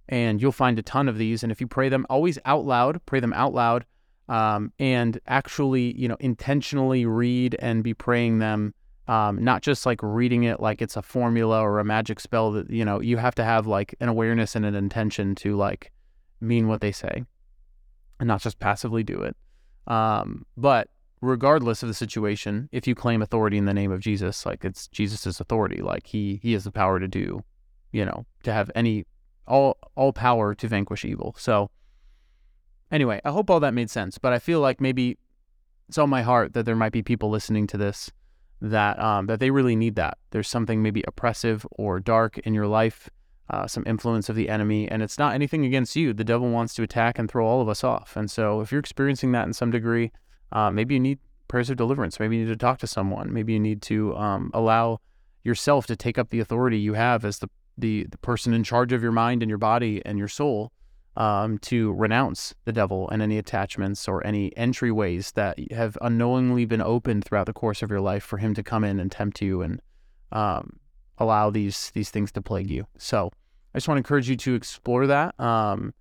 And 0.07 0.39
you'll 0.39 0.51
find 0.51 0.77
a 0.77 0.83
ton 0.83 1.09
of 1.09 1.17
these. 1.17 1.41
And 1.41 1.51
if 1.51 1.59
you 1.59 1.65
pray 1.65 1.89
them 1.89 2.05
always 2.07 2.37
out 2.45 2.65
loud, 2.65 3.03
pray 3.07 3.19
them 3.19 3.33
out 3.33 3.53
loud, 3.55 3.85
um, 4.29 4.71
and 4.79 5.19
actually, 5.27 5.97
you 5.97 6.07
know, 6.07 6.17
intentionally 6.19 7.05
read 7.05 7.55
and 7.59 7.83
be 7.83 7.93
praying 7.93 8.39
them, 8.39 8.73
um, 9.07 9.43
not 9.43 9.61
just 9.61 9.85
like 9.85 9.99
reading 10.01 10.43
it 10.43 10.59
like 10.59 10.81
it's 10.81 10.95
a 10.95 11.01
formula 11.01 11.59
or 11.59 11.79
a 11.79 11.83
magic 11.83 12.19
spell 12.19 12.51
that, 12.51 12.69
you 12.69 12.85
know, 12.85 13.01
you 13.01 13.17
have 13.17 13.35
to 13.35 13.43
have 13.43 13.67
like 13.67 13.95
an 13.99 14.07
awareness 14.07 14.55
and 14.55 14.65
an 14.65 14.75
intention 14.75 15.35
to 15.35 15.55
like 15.55 15.91
mean 16.39 16.67
what 16.67 16.81
they 16.81 16.91
say 16.91 17.23
and 18.19 18.27
not 18.27 18.41
just 18.41 18.59
passively 18.59 19.03
do 19.03 19.21
it. 19.21 19.35
Um, 19.87 20.45
but 20.55 20.89
regardless 21.19 21.83
of 21.83 21.89
the 21.89 21.93
situation, 21.93 22.69
if 22.71 22.87
you 22.87 22.95
claim 22.95 23.21
authority 23.21 23.57
in 23.57 23.65
the 23.65 23.73
name 23.73 23.91
of 23.91 23.99
Jesus, 23.99 24.45
like 24.45 24.63
it's 24.63 24.87
Jesus's 24.87 25.39
authority, 25.39 25.81
like 25.81 26.07
he 26.07 26.39
he 26.41 26.53
has 26.53 26.63
the 26.63 26.71
power 26.71 26.99
to 26.99 27.07
do, 27.07 27.43
you 27.91 28.05
know, 28.05 28.25
to 28.43 28.53
have 28.53 28.71
any 28.75 29.05
all 29.47 29.77
all 29.95 30.13
power 30.13 30.55
to 30.55 30.67
vanquish 30.67 31.03
evil. 31.03 31.35
So 31.37 31.69
anyway, 32.93 33.19
I 33.25 33.31
hope 33.31 33.49
all 33.49 33.59
that 33.59 33.73
made 33.73 33.89
sense, 33.89 34.17
but 34.17 34.31
I 34.31 34.39
feel 34.39 34.61
like 34.61 34.79
maybe 34.79 35.17
it's 35.89 35.97
on 35.97 36.09
my 36.09 36.21
heart 36.21 36.53
that 36.53 36.65
there 36.65 36.75
might 36.75 36.93
be 36.93 37.01
people 37.01 37.29
listening 37.29 37.67
to 37.67 37.77
this 37.77 38.09
that 38.61 38.97
um, 38.99 39.25
that 39.25 39.41
they 39.41 39.51
really 39.51 39.75
need 39.75 39.95
that. 39.95 40.17
There's 40.31 40.47
something 40.47 40.81
maybe 40.81 41.03
oppressive 41.05 41.67
or 41.71 41.99
dark 41.99 42.37
in 42.37 42.53
your 42.53 42.67
life, 42.67 43.09
uh, 43.49 43.67
some 43.67 43.83
influence 43.85 44.29
of 44.29 44.37
the 44.37 44.47
enemy, 44.47 44.87
and 44.89 45.03
it's 45.03 45.17
not 45.17 45.33
anything 45.33 45.65
against 45.65 45.97
you. 45.97 46.13
The 46.13 46.23
devil 46.23 46.49
wants 46.49 46.73
to 46.75 46.83
attack 46.83 47.19
and 47.19 47.29
throw 47.29 47.45
all 47.45 47.59
of 47.59 47.67
us 47.67 47.83
off, 47.83 48.15
and 48.15 48.31
so 48.31 48.61
if 48.61 48.71
you're 48.71 48.79
experiencing 48.79 49.33
that 49.33 49.45
in 49.47 49.53
some 49.53 49.71
degree, 49.71 50.11
uh, 50.53 50.71
maybe 50.71 50.93
you 50.93 50.99
need 51.01 51.19
prayers 51.49 51.69
of 51.69 51.75
deliverance. 51.75 52.19
Maybe 52.19 52.37
you 52.37 52.45
need 52.45 52.51
to 52.51 52.55
talk 52.57 52.79
to 52.79 52.87
someone. 52.87 53.33
Maybe 53.33 53.53
you 53.53 53.59
need 53.59 53.81
to 53.83 54.15
um, 54.15 54.49
allow 54.53 55.01
yourself 55.43 55.85
to 55.87 55.95
take 55.95 56.17
up 56.17 56.29
the 56.29 56.39
authority 56.39 56.79
you 56.79 56.93
have 56.93 57.25
as 57.25 57.39
the, 57.39 57.49
the, 57.77 58.07
the 58.09 58.17
person 58.19 58.53
in 58.53 58.63
charge 58.63 58.93
of 58.93 59.03
your 59.03 59.11
mind 59.11 59.43
and 59.43 59.49
your 59.49 59.57
body 59.57 60.01
and 60.05 60.17
your 60.17 60.29
soul 60.29 60.71
um, 61.15 61.57
to 61.59 61.93
renounce 61.93 62.55
the 62.65 62.71
devil 62.71 63.09
and 63.09 63.21
any 63.21 63.37
attachments 63.37 64.07
or 64.07 64.25
any 64.25 64.51
entryways 64.51 65.33
that 65.33 65.59
have 65.71 65.97
unknowingly 66.01 66.65
been 66.65 66.81
opened 66.81 67.23
throughout 67.25 67.45
the 67.45 67.53
course 67.53 67.81
of 67.81 67.91
your 67.91 68.01
life 68.01 68.23
for 68.23 68.37
him 68.37 68.53
to 68.53 68.63
come 68.63 68.83
in 68.83 68.99
and 68.99 69.11
tempt 69.11 69.41
you 69.41 69.61
and 69.61 69.81
um, 70.31 70.79
allow 71.17 71.49
these 71.49 71.91
these 71.93 72.09
things 72.09 72.31
to 72.31 72.41
plague 72.41 72.69
you. 72.69 72.87
So 72.97 73.31
I 73.73 73.77
just 73.77 73.87
want 73.87 73.97
to 73.97 73.99
encourage 73.99 74.29
you 74.29 74.35
to 74.37 74.55
explore 74.55 75.07
that. 75.07 75.39
Um, 75.39 75.93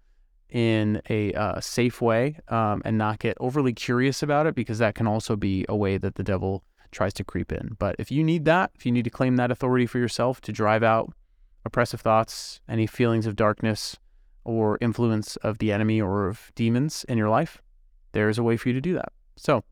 in 0.53 1.01
a 1.09 1.33
uh, 1.33 1.59
safe 1.61 2.03
way 2.03 2.39
um, 2.49 2.83
and 2.85 2.99
not 2.99 3.19
get 3.19 3.37
overly 3.41 3.73
curious 3.73 4.23
about 4.23 4.47
it 4.47 4.55
because 4.55 4.79
that 4.79 4.95
can 4.95 5.07
also 5.07 5.35
be 5.35 5.65
a 5.67 5.75
way 5.75 5.97
that 5.97 6.17
the 6.17 6.23
devil 6.23 6.63
tries 6.91 7.15
to 7.15 7.25
creep 7.25 7.51
in. 7.51 7.75
But 7.79 7.97
if 7.99 8.11
you 8.11 8.23
need 8.23 8.45
that, 8.45 8.71
if 8.75 8.85
you 8.85 8.93
need 8.93 9.05
to 9.05 9.11
claim 9.11 9.37
that 9.37 9.51
authority 9.51 9.87
for 9.87 9.99
yourself 9.99 10.43
to 10.43 10.53
drive 10.53 10.83
out 10.83 11.11
oppressive 11.65 12.03
thoughts, 12.03 12.61
any 12.69 12.87
feelings 12.87 13.27
of 13.27 13.35
darkness 13.35 13.97
or 14.45 14.79
influence 14.81 15.37
of 15.37 15.59
the 15.59 15.73
enemy 15.73 16.01
or 16.01 16.29
of 16.29 16.53
demons 16.55 17.05
in 17.09 17.19
your 17.19 17.29
life, 17.29 17.63
there's 18.13 18.39
a 18.39 18.43
way 18.43 18.57
for 18.57 18.69
you 18.69 18.75
to 18.75 18.81
do 18.81 18.95
that. 18.95 19.13
So, 19.37 19.65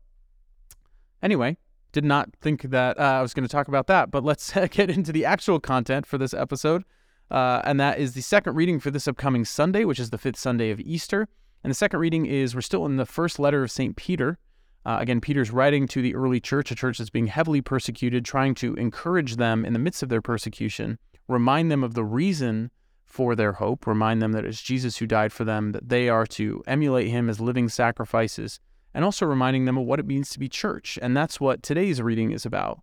anyway, 1.21 1.57
did 1.91 2.05
not 2.05 2.29
think 2.41 2.63
that 2.63 2.99
uh, 2.99 3.03
I 3.03 3.21
was 3.21 3.33
going 3.33 3.47
to 3.47 3.51
talk 3.51 3.67
about 3.67 3.87
that, 3.87 4.11
but 4.11 4.23
let's 4.23 4.53
get 4.71 4.89
into 4.89 5.11
the 5.11 5.25
actual 5.25 5.59
content 5.59 6.05
for 6.05 6.17
this 6.17 6.33
episode. 6.33 6.83
Uh, 7.29 7.61
and 7.63 7.79
that 7.79 7.97
is 7.97 8.13
the 8.13 8.21
second 8.21 8.55
reading 8.55 8.79
for 8.79 8.91
this 8.91 9.07
upcoming 9.07 9.45
Sunday, 9.45 9.85
which 9.85 9.99
is 9.99 10.09
the 10.09 10.17
fifth 10.17 10.37
Sunday 10.37 10.69
of 10.69 10.79
Easter. 10.81 11.27
And 11.63 11.71
the 11.71 11.75
second 11.75 11.99
reading 11.99 12.25
is 12.25 12.55
we're 12.55 12.61
still 12.61 12.85
in 12.85 12.97
the 12.97 13.05
first 13.05 13.39
letter 13.39 13.63
of 13.63 13.71
St. 13.71 13.95
Peter. 13.95 14.37
Uh, 14.85 14.97
again, 14.99 15.21
Peter's 15.21 15.51
writing 15.51 15.87
to 15.87 16.01
the 16.01 16.15
early 16.15 16.39
church, 16.39 16.71
a 16.71 16.75
church 16.75 16.97
that's 16.97 17.11
being 17.11 17.27
heavily 17.27 17.61
persecuted, 17.61 18.25
trying 18.25 18.55
to 18.55 18.73
encourage 18.75 19.35
them 19.35 19.63
in 19.63 19.73
the 19.73 19.79
midst 19.79 20.01
of 20.01 20.09
their 20.09 20.21
persecution, 20.21 20.97
remind 21.27 21.71
them 21.71 21.83
of 21.83 21.93
the 21.93 22.03
reason 22.03 22.71
for 23.11 23.35
their 23.35 23.53
hope, 23.53 23.85
remind 23.85 24.21
them 24.21 24.31
that 24.31 24.45
it's 24.45 24.61
Jesus 24.61 24.97
who 24.97 25.07
died 25.07 25.33
for 25.33 25.43
them, 25.43 25.71
that 25.73 25.89
they 25.89 26.09
are 26.09 26.25
to 26.27 26.63
emulate 26.65 27.09
him 27.09 27.29
as 27.29 27.39
living 27.39 27.69
sacrifices, 27.69 28.59
and 28.93 29.03
also 29.03 29.25
reminding 29.25 29.65
them 29.65 29.77
of 29.77 29.85
what 29.85 29.99
it 29.99 30.07
means 30.07 30.29
to 30.29 30.39
be 30.39 30.49
church. 30.49 30.97
And 31.01 31.15
that's 31.15 31.39
what 31.39 31.63
today's 31.63 32.01
reading 32.01 32.31
is 32.31 32.45
about 32.45 32.81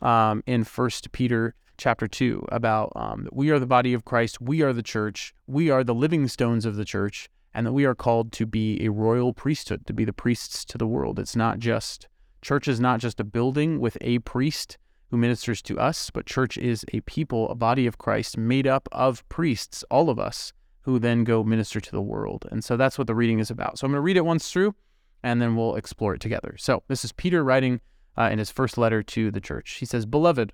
um, 0.00 0.42
in 0.46 0.64
First 0.64 1.12
Peter 1.12 1.54
chapter 1.76 2.06
2 2.06 2.46
about 2.52 2.92
um, 2.94 3.24
that 3.24 3.34
we 3.34 3.50
are 3.50 3.58
the 3.58 3.66
body 3.66 3.94
of 3.94 4.04
Christ, 4.04 4.40
we 4.40 4.62
are 4.62 4.72
the 4.72 4.82
church, 4.82 5.34
we 5.46 5.70
are 5.70 5.82
the 5.82 5.94
living 5.94 6.28
stones 6.28 6.66
of 6.66 6.76
the 6.76 6.84
church, 6.84 7.30
and 7.54 7.66
that 7.66 7.72
we 7.72 7.86
are 7.86 7.94
called 7.94 8.32
to 8.32 8.46
be 8.46 8.84
a 8.84 8.90
royal 8.90 9.32
priesthood, 9.32 9.86
to 9.86 9.94
be 9.94 10.04
the 10.04 10.12
priests 10.12 10.64
to 10.66 10.78
the 10.78 10.86
world. 10.86 11.18
It's 11.18 11.34
not 11.34 11.58
just, 11.58 12.06
church 12.42 12.68
is 12.68 12.80
not 12.80 13.00
just 13.00 13.18
a 13.18 13.24
building 13.24 13.80
with 13.80 13.96
a 14.02 14.18
priest 14.20 14.76
who 15.10 15.16
ministers 15.16 15.60
to 15.62 15.78
us, 15.78 16.10
but 16.10 16.26
church 16.26 16.56
is 16.56 16.84
a 16.92 17.00
people, 17.00 17.48
a 17.50 17.54
body 17.54 17.86
of 17.86 17.98
Christ 17.98 18.38
made 18.38 18.66
up 18.66 18.88
of 18.92 19.28
priests, 19.28 19.84
all 19.90 20.08
of 20.08 20.18
us, 20.18 20.52
who 20.82 20.98
then 20.98 21.24
go 21.24 21.44
minister 21.44 21.80
to 21.80 21.90
the 21.90 22.00
world. 22.00 22.46
And 22.50 22.64
so 22.64 22.76
that's 22.76 22.96
what 22.96 23.06
the 23.06 23.14
reading 23.14 23.38
is 23.38 23.50
about. 23.50 23.78
So 23.78 23.84
I'm 23.84 23.92
going 23.92 23.98
to 23.98 24.02
read 24.02 24.16
it 24.16 24.24
once 24.24 24.50
through 24.50 24.74
and 25.22 25.42
then 25.42 25.56
we'll 25.56 25.74
explore 25.74 26.14
it 26.14 26.20
together. 26.20 26.54
So 26.58 26.82
this 26.88 27.04
is 27.04 27.12
Peter 27.12 27.44
writing 27.44 27.80
uh, 28.16 28.30
in 28.32 28.38
his 28.38 28.50
first 28.50 28.78
letter 28.78 29.02
to 29.02 29.30
the 29.30 29.40
church. 29.40 29.72
He 29.72 29.86
says, 29.86 30.06
Beloved, 30.06 30.52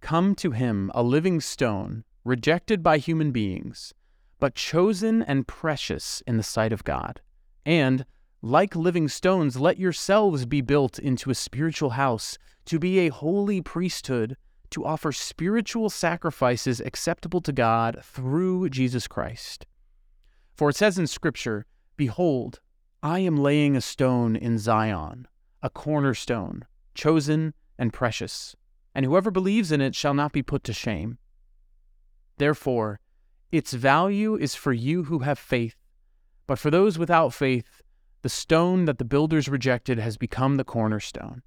come 0.00 0.34
to 0.36 0.52
him 0.52 0.90
a 0.94 1.02
living 1.02 1.40
stone, 1.40 2.04
rejected 2.24 2.82
by 2.82 2.98
human 2.98 3.32
beings, 3.32 3.92
but 4.38 4.54
chosen 4.54 5.22
and 5.22 5.46
precious 5.46 6.22
in 6.26 6.36
the 6.36 6.42
sight 6.42 6.72
of 6.72 6.84
God. 6.84 7.20
And, 7.66 8.06
like 8.42 8.76
living 8.76 9.08
stones, 9.08 9.58
let 9.58 9.78
yourselves 9.78 10.46
be 10.46 10.60
built 10.60 10.98
into 10.98 11.30
a 11.30 11.34
spiritual 11.34 11.90
house, 11.90 12.38
to 12.66 12.78
be 12.78 13.00
a 13.00 13.08
holy 13.08 13.60
priesthood, 13.60 14.36
to 14.70 14.84
offer 14.84 15.12
spiritual 15.12 15.90
sacrifices 15.90 16.80
acceptable 16.80 17.40
to 17.40 17.52
God 17.52 18.00
through 18.02 18.68
Jesus 18.68 19.06
Christ. 19.06 19.66
For 20.54 20.70
it 20.70 20.76
says 20.76 20.98
in 20.98 21.06
Scripture, 21.06 21.66
Behold, 21.96 22.60
I 23.02 23.20
am 23.20 23.36
laying 23.36 23.76
a 23.76 23.80
stone 23.80 24.36
in 24.36 24.58
Zion, 24.58 25.26
a 25.62 25.70
cornerstone, 25.70 26.64
chosen 26.94 27.54
and 27.78 27.92
precious, 27.92 28.54
and 28.94 29.04
whoever 29.04 29.30
believes 29.30 29.72
in 29.72 29.80
it 29.80 29.94
shall 29.94 30.14
not 30.14 30.32
be 30.32 30.42
put 30.42 30.64
to 30.64 30.72
shame. 30.72 31.18
Therefore, 32.36 33.00
its 33.50 33.72
value 33.72 34.36
is 34.36 34.54
for 34.54 34.72
you 34.72 35.04
who 35.04 35.20
have 35.20 35.38
faith, 35.38 35.76
but 36.46 36.58
for 36.58 36.70
those 36.70 36.98
without 36.98 37.32
faith, 37.32 37.77
the 38.22 38.28
stone 38.28 38.84
that 38.86 38.98
the 38.98 39.04
builders 39.04 39.48
rejected 39.48 39.98
has 39.98 40.16
become 40.16 40.56
the 40.56 40.64
cornerstone, 40.64 41.42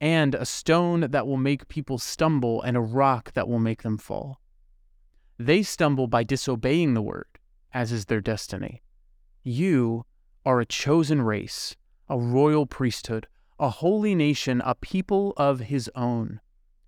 and 0.00 0.34
a 0.34 0.44
stone 0.44 1.00
that 1.10 1.26
will 1.26 1.38
make 1.38 1.68
people 1.68 1.98
stumble, 1.98 2.60
and 2.62 2.76
a 2.76 2.80
rock 2.80 3.32
that 3.32 3.48
will 3.48 3.58
make 3.58 3.82
them 3.82 3.96
fall. 3.96 4.40
They 5.38 5.62
stumble 5.62 6.06
by 6.06 6.22
disobeying 6.22 6.94
the 6.94 7.02
word, 7.02 7.38
as 7.72 7.92
is 7.92 8.06
their 8.06 8.20
destiny. 8.20 8.82
You 9.42 10.04
are 10.44 10.60
a 10.60 10.66
chosen 10.66 11.22
race, 11.22 11.76
a 12.08 12.18
royal 12.18 12.66
priesthood, 12.66 13.26
a 13.58 13.70
holy 13.70 14.14
nation, 14.14 14.60
a 14.64 14.74
people 14.74 15.32
of 15.36 15.60
his 15.60 15.90
own, 15.94 16.40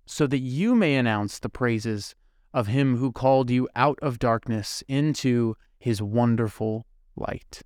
so 0.05 0.27
that 0.27 0.39
you 0.39 0.75
may 0.75 0.95
announce 0.95 1.39
the 1.39 1.49
praises 1.49 2.15
of 2.53 2.67
him 2.67 2.97
who 2.97 3.11
called 3.11 3.49
you 3.49 3.67
out 3.75 3.97
of 4.01 4.19
darkness 4.19 4.83
into 4.87 5.55
his 5.79 6.01
wonderful 6.01 6.85
light 7.15 7.63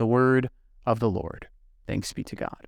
the 0.00 0.06
word 0.06 0.48
of 0.86 0.98
the 0.98 1.10
Lord. 1.10 1.46
Thanks 1.86 2.10
be 2.14 2.24
to 2.24 2.34
God. 2.34 2.66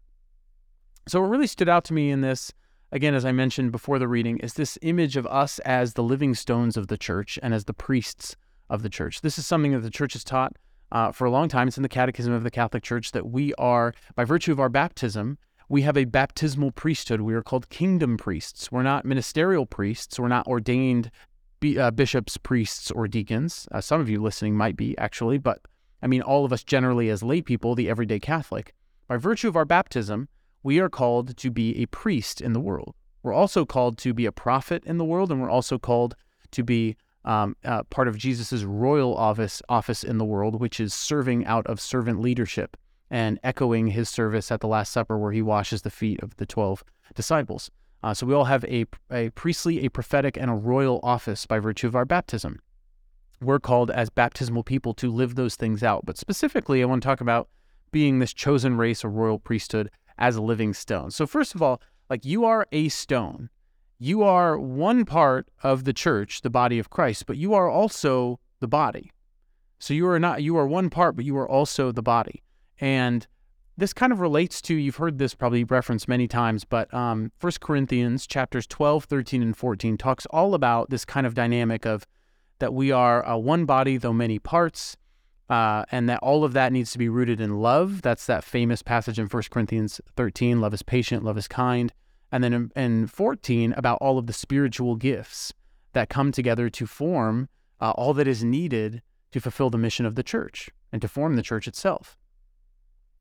So, 1.09 1.21
what 1.21 1.31
really 1.31 1.47
stood 1.47 1.69
out 1.69 1.83
to 1.87 1.95
me 1.95 2.11
in 2.11 2.21
this, 2.21 2.53
again, 2.93 3.15
as 3.15 3.25
I 3.25 3.33
mentioned 3.33 3.73
before 3.73 3.99
the 3.99 4.07
reading, 4.07 4.37
is 4.41 4.53
this 4.53 4.79
image 4.83 5.17
of 5.17 5.27
us 5.27 5.59
as 5.61 5.95
the 5.95 6.03
living 6.03 6.35
stones 6.35 6.77
of 6.77 6.89
the 6.89 6.99
church 6.99 7.39
and 7.43 7.55
as 7.55 7.65
the 7.65 7.73
priests 7.73 8.37
of 8.69 8.83
the 8.83 8.91
church. 8.91 9.23
This 9.23 9.39
is 9.39 9.47
something 9.47 9.73
that 9.73 9.81
the 9.81 9.89
church 9.89 10.13
has 10.13 10.25
taught 10.25 10.57
uh, 10.93 11.11
for 11.11 11.25
a 11.25 11.31
long 11.31 11.49
time. 11.49 11.69
It's 11.69 11.79
in 11.79 11.83
the 11.83 11.89
Catechism 11.89 12.35
of 12.35 12.45
the 12.45 12.51
Catholic 12.51 12.83
Church 12.83 13.13
that 13.13 13.27
we 13.27 13.55
are, 13.55 13.95
by 14.15 14.25
virtue 14.25 14.53
of 14.53 14.61
our 14.61 14.69
baptism, 14.69 15.39
we 15.71 15.83
have 15.83 15.97
a 15.97 16.05
baptismal 16.05 16.73
priesthood. 16.73 17.23
We 17.23 17.33
are 17.33 17.43
called 17.43 17.71
kingdom 17.71 18.19
priests. 18.19 18.71
We're 18.71 18.83
not 18.83 19.07
ministerial 19.07 19.65
priests. 19.65 20.21
We're 20.21 20.29
not 20.29 20.47
ordained 20.47 21.11
uh, 21.79 21.93
bishops, 21.93 22.37
priests, 22.37 22.91
or 22.91 23.09
deacons. 23.09 23.67
Uh, 23.73 23.81
some 23.81 24.03
of 24.03 24.11
you 24.11 24.21
listening 24.21 24.55
might 24.55 24.77
be, 24.77 24.99
actually, 24.99 25.39
but 25.39 25.63
I 26.03 26.09
mean, 26.09 26.21
all 26.21 26.45
of 26.45 26.53
us 26.53 26.65
generally 26.65 27.09
as 27.09 27.23
lay 27.23 27.41
people, 27.41 27.75
the 27.75 27.89
everyday 27.89 28.19
Catholic, 28.19 28.75
by 29.07 29.17
virtue 29.17 29.49
of 29.49 29.57
our 29.57 29.65
baptism, 29.65 30.29
we 30.63 30.81
are 30.81 30.89
called 30.89 31.37
to 31.37 31.51
be 31.51 31.83
a 31.83 31.87
priest 31.87 32.41
in 32.41 32.53
the 32.53 32.61
world. 32.61 32.95
We're 33.23 33.33
also 33.33 33.65
called 33.65 33.99
to 33.99 34.13
be 34.13 34.27
a 34.27 34.33
prophet 34.33 34.83
in 34.85 34.99
the 34.99 35.05
world, 35.05 35.31
and 35.31 35.41
we're 35.41 35.51
also 35.51 35.79
called 35.79 36.17
to 36.51 36.65
be 36.65 36.97
um, 37.25 37.57
uh, 37.65 37.85
part 37.85 38.09
of 38.09 38.19
Jesus' 38.19 38.65
royal 38.65 39.17
office, 39.17 39.63
office 39.69 40.03
in 40.03 40.19
the 40.19 40.25
world, 40.25 40.61
which 40.61 40.81
is 40.81 40.93
serving 40.93 41.47
out 41.47 41.67
of 41.69 41.81
servant 41.81 42.21
leadership 42.21 42.77
and 43.11 43.39
echoing 43.45 43.89
his 43.89 44.09
service 44.09 44.51
at 44.51 44.61
the 44.61 44.67
Last 44.67 44.93
Supper, 44.93 45.19
where 45.19 45.33
he 45.33 45.43
washes 45.43 45.83
the 45.83 45.91
feet 45.91 46.21
of 46.23 46.37
the 46.37 46.47
12 46.47 46.83
disciples. 47.15 47.71
Uh, 48.03 48.13
so 48.13 48.27
we 48.27 48.35
all 48.35 48.47
have 48.47 48.65
a, 48.65 48.87
a 49.11 49.31
priestly, 49.31 49.85
a 49.85 49.89
prophetic, 49.89 50.37
and 50.37 50.51
a 50.51 50.55
royal 50.55 50.99
office 51.05 51.47
by 51.47 51.61
virtue 51.61 51.87
of 51.87 51.95
our 51.95 52.05
baptism 52.05 52.59
we're 53.43 53.61
called 53.61 53.91
as 53.91 54.11
baptismal 54.11 54.63
people 54.63 54.95
to 54.95 55.11
live 55.11 55.35
those 55.35 55.57
things 55.57 55.83
out. 55.83 56.05
But 56.07 56.19
specifically, 56.19 56.83
I 56.83 56.87
want 56.87 57.03
to 57.03 57.07
talk 57.07 57.21
about 57.21 57.49
being 57.91 58.19
this 58.19 58.33
chosen 58.33 58.77
race, 58.77 59.05
a 59.05 59.09
royal 59.09 59.39
priesthood, 59.39 59.91
as 60.19 60.37
a 60.37 60.43
living 60.43 60.75
stone. 60.75 61.11
So, 61.11 61.27
first 61.27 61.55
of 61.55 61.63
all, 61.63 61.81
like 62.09 62.25
you 62.25 62.45
are 62.45 62.67
a 62.73 62.89
stone. 62.89 63.49
You 63.99 64.23
are 64.23 64.59
one 64.59 65.05
part 65.05 65.49
of 65.63 65.85
the 65.85 65.93
church, 65.93 66.41
the 66.43 66.51
body 66.51 66.79
of 66.79 66.91
Christ, 66.91 67.27
but 67.27 67.37
you 67.37 67.55
are 67.55 67.71
also 67.71 68.41
the 68.61 68.69
body. 68.69 69.13
So 69.79 69.95
you 69.95 70.09
are 70.09 70.19
not 70.19 70.43
you 70.43 70.57
are 70.57 70.67
one 70.67 70.91
part, 70.91 71.17
but 71.17 71.25
you 71.25 71.37
are 71.37 71.49
also 71.49 71.91
the 71.93 72.03
body. 72.03 72.43
And 72.81 73.27
this 73.77 73.93
kind 73.93 74.13
of 74.13 74.21
relates 74.21 74.61
to 74.63 74.75
you've 74.75 74.97
heard 74.97 75.19
this 75.19 75.35
probably 75.35 75.65
referenced 75.65 76.07
many 76.07 76.29
times, 76.29 76.65
but 76.65 76.93
um, 76.93 77.33
1 77.41 77.53
Corinthians 77.61 78.27
chapters 78.27 78.67
12, 78.67 79.05
13, 79.05 79.43
and 79.43 79.57
14 79.57 79.97
talks 79.97 80.27
all 80.27 80.55
about 80.55 80.91
this 80.91 81.05
kind 81.05 81.27
of 81.27 81.35
dynamic 81.35 81.87
of 81.87 82.07
that 82.63 82.73
we 82.73 82.93
are 82.93 83.27
uh, 83.27 83.37
one 83.37 83.65
body, 83.65 83.97
though 83.97 84.13
many 84.13 84.39
parts, 84.39 84.97
uh, 85.51 85.85
and 85.91 86.09
that 86.09 86.21
all 86.23 86.45
of 86.45 86.53
that 86.53 86.73
needs 86.73 86.93
to 86.93 86.99
be 86.99 87.09
rooted 87.09 87.41
in 87.41 87.57
love. 87.57 88.03
That's 88.03 88.25
that 88.27 88.45
famous 88.45 88.83
passage 88.83 89.19
in 89.19 89.27
1 89.27 89.43
Corinthians 89.51 90.01
13 90.15 90.61
love 90.61 90.73
is 90.73 90.85
patient, 90.85 91.25
love 91.25 91.37
is 91.37 91.49
kind. 91.49 91.93
And 92.31 92.45
then 92.45 92.53
in, 92.53 92.73
in 92.77 93.07
14, 93.09 93.73
about 93.77 93.99
all 94.01 94.17
of 94.17 94.29
the 94.29 94.33
spiritual 94.33 94.95
gifts 94.95 95.53
that 95.93 96.09
come 96.09 96.31
together 96.31 96.71
to 96.71 96.87
form 96.87 97.49
uh, 97.81 97.91
all 97.97 98.15
that 98.15 98.29
is 98.29 98.45
needed 98.45 99.03
to 99.33 99.41
fulfill 99.41 99.69
the 99.69 99.77
mission 99.77 100.07
of 100.07 100.15
the 100.15 100.23
church 100.23 100.71
and 100.93 101.03
to 101.03 101.09
form 101.09 101.35
the 101.35 101.43
church 101.43 101.67
itself. 101.67 102.17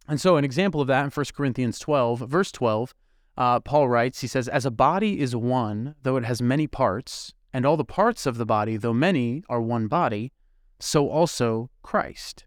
And 0.08 0.22
so, 0.22 0.38
an 0.38 0.46
example 0.46 0.82
of 0.82 0.88
that 0.88 1.04
in 1.04 1.10
1 1.10 1.26
Corinthians 1.36 1.80
12, 1.80 2.20
verse 2.20 2.52
12, 2.52 2.94
uh, 3.38 3.60
Paul 3.62 3.90
writes, 3.90 4.22
he 4.22 4.28
says, 4.28 4.48
As 4.48 4.68
a 4.68 4.72
body 4.72 5.20
is 5.20 5.36
one, 5.36 5.96
though 6.04 6.18
it 6.18 6.26
has 6.26 6.44
many 6.44 6.68
parts, 6.68 7.34
and 7.54 7.66
all 7.66 7.78
the 7.78 7.86
parts 7.86 8.26
of 8.26 8.38
the 8.38 8.46
body, 8.46 8.78
though 8.78 8.94
many, 8.94 9.44
are 9.50 9.62
one 9.62 9.88
body, 9.88 10.32
so 10.80 11.10
also 11.10 11.70
Christ. 11.82 12.46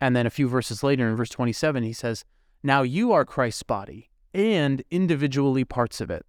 And 0.00 0.16
then 0.16 0.26
a 0.26 0.30
few 0.30 0.48
verses 0.48 0.82
later, 0.82 1.08
in 1.08 1.16
verse 1.16 1.30
27, 1.30 1.82
he 1.82 1.92
says, 1.92 2.24
Now 2.62 2.82
you 2.82 3.12
are 3.12 3.24
Christ's 3.24 3.62
body, 3.62 4.10
and 4.32 4.82
individually 4.90 5.64
parts 5.64 6.00
of 6.00 6.10
it. 6.10 6.24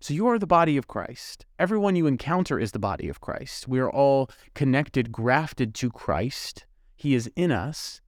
So 0.00 0.14
you 0.14 0.26
are 0.26 0.38
the 0.38 0.46
body 0.46 0.76
of 0.76 0.88
Christ. 0.88 1.46
Everyone 1.58 1.94
you 1.94 2.06
encounter 2.06 2.58
is 2.58 2.72
the 2.72 2.78
body 2.78 3.08
of 3.08 3.20
Christ. 3.20 3.68
We 3.68 3.78
are 3.78 3.90
all 3.90 4.28
connected, 4.54 5.12
grafted 5.12 5.74
to 5.76 5.90
Christ. 5.90 6.66
He 6.96 7.14
is 7.14 7.30
in 7.36 7.52
us. 7.52 8.00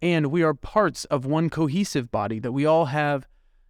And 0.00 0.26
we 0.26 0.42
are 0.42 0.54
parts 0.54 1.04
of 1.06 1.26
one 1.26 1.50
cohesive 1.50 2.12
body 2.12 2.38
that 2.38 2.52
we 2.52 2.64
all 2.64 2.86
have 2.86 3.26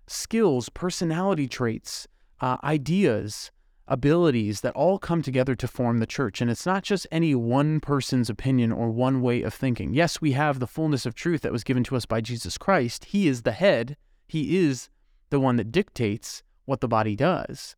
skills, 0.06 0.68
personality 0.68 1.48
traits, 1.48 2.06
uh, 2.40 2.58
ideas, 2.62 3.50
abilities 3.88 4.62
that 4.62 4.74
all 4.74 4.98
come 4.98 5.22
together 5.22 5.54
to 5.54 5.68
form 5.68 5.98
the 5.98 6.06
church. 6.06 6.40
And 6.40 6.50
it's 6.50 6.66
not 6.66 6.82
just 6.82 7.06
any 7.10 7.34
one 7.34 7.80
person's 7.80 8.28
opinion 8.28 8.72
or 8.72 8.90
one 8.90 9.20
way 9.22 9.42
of 9.42 9.54
thinking. 9.54 9.94
Yes, 9.94 10.20
we 10.20 10.32
have 10.32 10.58
the 10.58 10.66
fullness 10.66 11.06
of 11.06 11.14
truth 11.14 11.42
that 11.42 11.52
was 11.52 11.64
given 11.64 11.84
to 11.84 11.96
us 11.96 12.06
by 12.06 12.20
Jesus 12.20 12.58
Christ. 12.58 13.06
He 13.06 13.28
is 13.28 13.42
the 13.42 13.52
head, 13.52 13.96
He 14.26 14.56
is 14.58 14.88
the 15.30 15.40
one 15.40 15.56
that 15.56 15.72
dictates 15.72 16.42
what 16.64 16.80
the 16.80 16.88
body 16.88 17.14
does. 17.14 17.76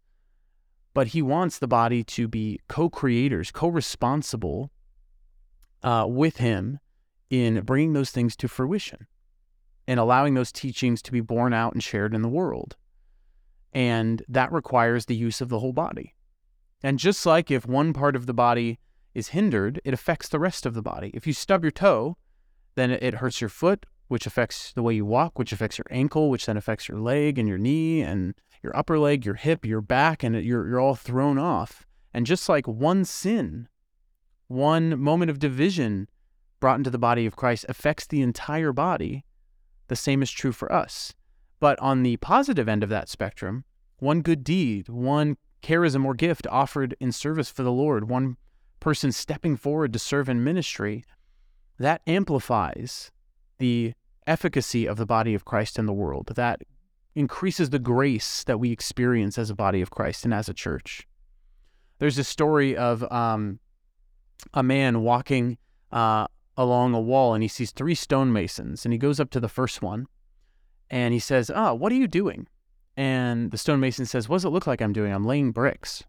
But 0.95 1.09
He 1.09 1.23
wants 1.23 1.59
the 1.59 1.69
body 1.69 2.03
to 2.05 2.27
be 2.27 2.61
co 2.69 2.89
creators, 2.89 3.51
co 3.51 3.69
responsible 3.69 4.71
uh, 5.83 6.07
with 6.09 6.39
Him 6.39 6.81
in 7.31 7.61
bringing 7.61 7.93
those 7.93 8.11
things 8.11 8.35
to 8.37 8.49
fruition 8.49 9.07
and 9.87 10.01
allowing 10.01 10.35
those 10.35 10.53
teachings 10.53 11.03
to 11.03 11.13
be 11.13 11.21
borne 11.21 11.53
out 11.53 11.73
and 11.73 11.83
shared 11.83 12.15
in 12.15 12.23
the 12.23 12.29
world. 12.29 12.77
And 13.73 14.23
that 14.29 14.53
requires 14.53 15.07
the 15.07 15.17
use 15.17 15.41
of 15.41 15.49
the 15.49 15.59
whole 15.59 15.73
body. 15.73 16.15
And 16.83 16.99
just 16.99 17.27
like 17.27 17.51
if 17.51 17.67
one 17.67 17.93
part 17.93 18.17
of 18.17 18.27
the 18.27 18.35
body 18.35 18.79
is 19.15 19.29
hindered, 19.29 19.81
it 19.85 19.95
affects 19.95 20.29
the 20.29 20.39
rest 20.39 20.65
of 20.65 20.75
the 20.75 20.83
body. 20.83 21.11
If 21.13 21.27
you 21.27 21.33
stub 21.33 21.65
your 21.65 21.71
toe, 21.71 22.17
then 22.77 22.91
it 22.91 23.15
hurts 23.15 23.41
your 23.41 23.51
foot, 23.51 23.87
which 24.07 24.27
affects 24.27 24.73
the 24.73 24.83
way 24.83 24.95
you 24.95 25.05
walk, 25.05 25.39
which 25.39 25.53
affects 25.53 25.79
your 25.79 25.87
ankle, 25.91 26.31
which 26.31 26.47
then 26.47 26.57
affects 26.57 26.89
your 26.89 26.99
leg 26.99 27.39
and 27.39 27.49
your 27.49 27.59
knee 27.59 28.01
and 28.01 28.35
your 28.63 28.77
upper 28.77 28.99
leg, 28.99 29.25
your 29.25 29.35
hip, 29.35 29.65
your 29.65 29.81
back, 29.81 30.23
and 30.23 30.35
you're, 30.45 30.69
you're 30.69 30.81
all 30.81 30.95
thrown 30.95 31.39
off. 31.39 31.87
And 32.15 32.27
just 32.27 32.49
like 32.49 32.67
one 32.67 33.05
sin, 33.05 33.69
one 34.47 34.99
moment 35.01 35.31
of 35.31 35.39
division 35.39 36.09
brought 36.61 36.79
into 36.79 36.91
the 36.91 36.99
body 36.99 37.27
of 37.27 37.37
Christ 37.37 37.67
affects 37.69 38.07
the 38.07 38.23
entire 38.23 38.73
body, 38.73 39.25
the 39.89 39.97
same 39.97 40.23
is 40.23 40.31
true 40.31 40.53
for 40.53 40.73
us. 40.73 41.15
But 41.61 41.79
on 41.81 42.03
the 42.03 42.17
positive 42.19 42.69
end 42.69 42.83
of 42.83 42.89
that 42.91 43.09
spectrum, 43.09 43.65
one 43.99 44.23
good 44.23 44.45
deed, 44.45 44.89
one 44.89 45.37
charism 45.63 46.05
or 46.05 46.15
gift 46.15 46.47
offered 46.51 46.97
in 47.01 47.13
service 47.13 47.51
for 47.51 47.63
the 47.63 47.73
Lord, 47.73 48.09
one 48.09 48.37
person 48.81 49.11
stepping 49.11 49.57
forward 49.57 49.93
to 49.93 49.99
serve 49.99 50.29
in 50.29 50.45
ministry, 50.45 51.05
that 51.79 52.01
amplifies 52.07 53.11
the 53.59 53.93
efficacy 54.27 54.87
of 54.87 54.97
the 54.97 55.07
body 55.07 55.35
of 55.35 55.45
Christ 55.45 55.79
in 55.79 55.87
the 55.87 55.93
world. 55.93 56.33
That 56.37 56.63
increases 57.15 57.71
the 57.71 57.79
grace 57.81 58.45
that 58.45 58.61
we 58.61 58.71
experience 58.71 59.39
as 59.39 59.51
a 59.51 59.55
body 59.55 59.81
of 59.81 59.91
Christ 59.91 60.25
and 60.25 60.33
as 60.33 60.49
a 60.49 60.55
church. 60.55 61.09
There's 61.99 62.19
a 62.19 62.25
story 62.25 62.77
of 62.77 63.11
um, 63.11 63.59
a 64.55 64.63
man 64.63 65.03
walking 65.03 65.59
uh, 65.91 66.29
along 66.57 66.95
a 66.95 67.01
wall 67.01 67.35
and 67.35 67.43
he 67.43 67.49
sees 67.49 67.73
three 67.73 67.95
stonemasons 67.95 68.85
and 68.85 68.93
he 68.93 68.99
goes 68.99 69.19
up 69.19 69.31
to 69.31 69.41
the 69.41 69.49
first 69.49 69.83
one 69.83 70.07
and 70.91 71.13
he 71.13 71.21
says, 71.21 71.51
Oh, 71.55 71.75
what 71.75 71.93
are 71.93 71.97
you 71.97 72.09
doing? 72.09 72.47
And 72.97 73.51
the 73.51 73.59
stonemason 73.59 74.07
says, 74.07 74.29
What 74.29 74.37
does 74.37 74.45
it 74.45 74.51
look 74.51 74.67
like 74.67 74.81
I'm 74.81 74.93
doing? 74.93 75.13
I'm 75.13 75.27
laying 75.27 75.53
bricks. 75.53 76.03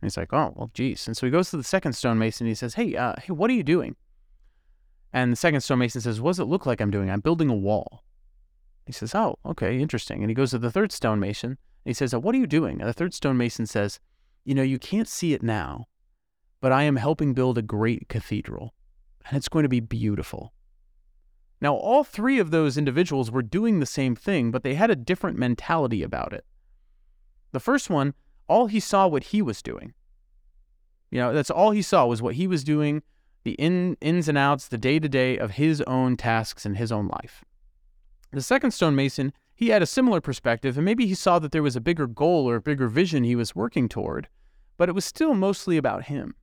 And 0.00 0.06
he's 0.06 0.16
like, 0.16 0.32
Oh, 0.32 0.52
well, 0.56 0.70
geez. 0.74 1.06
And 1.06 1.16
so 1.16 1.26
he 1.26 1.30
goes 1.30 1.50
to 1.50 1.56
the 1.56 1.64
second 1.64 1.94
stonemason 1.94 2.46
and 2.46 2.50
he 2.50 2.54
says, 2.54 2.74
Hey, 2.74 2.96
uh, 2.96 3.14
hey, 3.22 3.32
what 3.32 3.50
are 3.50 3.54
you 3.54 3.62
doing? 3.62 3.96
And 5.12 5.30
the 5.32 5.36
second 5.36 5.60
stonemason 5.60 6.00
says, 6.00 6.20
What 6.20 6.30
does 6.30 6.40
it 6.40 6.44
look 6.44 6.66
like 6.66 6.80
I'm 6.80 6.90
doing? 6.90 7.10
I'm 7.10 7.20
building 7.20 7.48
a 7.48 7.54
wall. 7.54 8.04
He 8.86 8.92
says, 8.92 9.14
Oh, 9.14 9.38
okay, 9.46 9.78
interesting. 9.78 10.22
And 10.22 10.30
he 10.30 10.34
goes 10.34 10.50
to 10.50 10.58
the 10.58 10.70
third 10.70 10.92
stonemason 10.92 11.50
and 11.50 11.58
he 11.84 11.94
says, 11.94 12.12
uh, 12.12 12.20
What 12.20 12.34
are 12.34 12.38
you 12.38 12.46
doing? 12.46 12.80
And 12.80 12.88
the 12.88 12.94
third 12.94 13.14
stonemason 13.14 13.66
says, 13.66 14.00
You 14.44 14.54
know, 14.54 14.62
you 14.62 14.78
can't 14.78 15.08
see 15.08 15.34
it 15.34 15.42
now, 15.42 15.86
but 16.60 16.72
I 16.72 16.82
am 16.84 16.96
helping 16.96 17.34
build 17.34 17.58
a 17.58 17.62
great 17.62 18.08
cathedral, 18.08 18.74
and 19.26 19.36
it's 19.36 19.48
going 19.48 19.64
to 19.64 19.68
be 19.68 19.80
beautiful. 19.80 20.52
Now, 21.62 21.76
all 21.76 22.02
three 22.02 22.40
of 22.40 22.50
those 22.50 22.76
individuals 22.76 23.30
were 23.30 23.40
doing 23.40 23.78
the 23.78 23.86
same 23.86 24.16
thing, 24.16 24.50
but 24.50 24.64
they 24.64 24.74
had 24.74 24.90
a 24.90 24.96
different 24.96 25.38
mentality 25.38 26.02
about 26.02 26.32
it. 26.32 26.44
The 27.52 27.60
first 27.60 27.88
one, 27.88 28.14
all 28.48 28.66
he 28.66 28.80
saw 28.80 29.06
what 29.06 29.24
he 29.26 29.40
was 29.40 29.62
doing. 29.62 29.94
You 31.12 31.20
know, 31.20 31.32
that's 31.32 31.52
all 31.52 31.70
he 31.70 31.80
saw 31.80 32.04
was 32.04 32.20
what 32.20 32.34
he 32.34 32.48
was 32.48 32.64
doing, 32.64 33.04
the 33.44 33.52
in, 33.52 33.96
ins 34.00 34.28
and 34.28 34.36
outs, 34.36 34.66
the 34.66 34.76
day 34.76 34.98
to 34.98 35.08
day 35.08 35.38
of 35.38 35.52
his 35.52 35.80
own 35.82 36.16
tasks 36.16 36.66
and 36.66 36.76
his 36.76 36.90
own 36.90 37.06
life. 37.06 37.44
The 38.32 38.42
second 38.42 38.72
stonemason, 38.72 39.32
he 39.54 39.68
had 39.68 39.82
a 39.82 39.86
similar 39.86 40.20
perspective, 40.20 40.76
and 40.76 40.84
maybe 40.84 41.06
he 41.06 41.14
saw 41.14 41.38
that 41.38 41.52
there 41.52 41.62
was 41.62 41.76
a 41.76 41.80
bigger 41.80 42.08
goal 42.08 42.50
or 42.50 42.56
a 42.56 42.60
bigger 42.60 42.88
vision 42.88 43.22
he 43.22 43.36
was 43.36 43.54
working 43.54 43.88
toward, 43.88 44.28
but 44.76 44.88
it 44.88 44.96
was 44.96 45.04
still 45.04 45.34
mostly 45.34 45.76
about 45.76 46.06
him. 46.06 46.34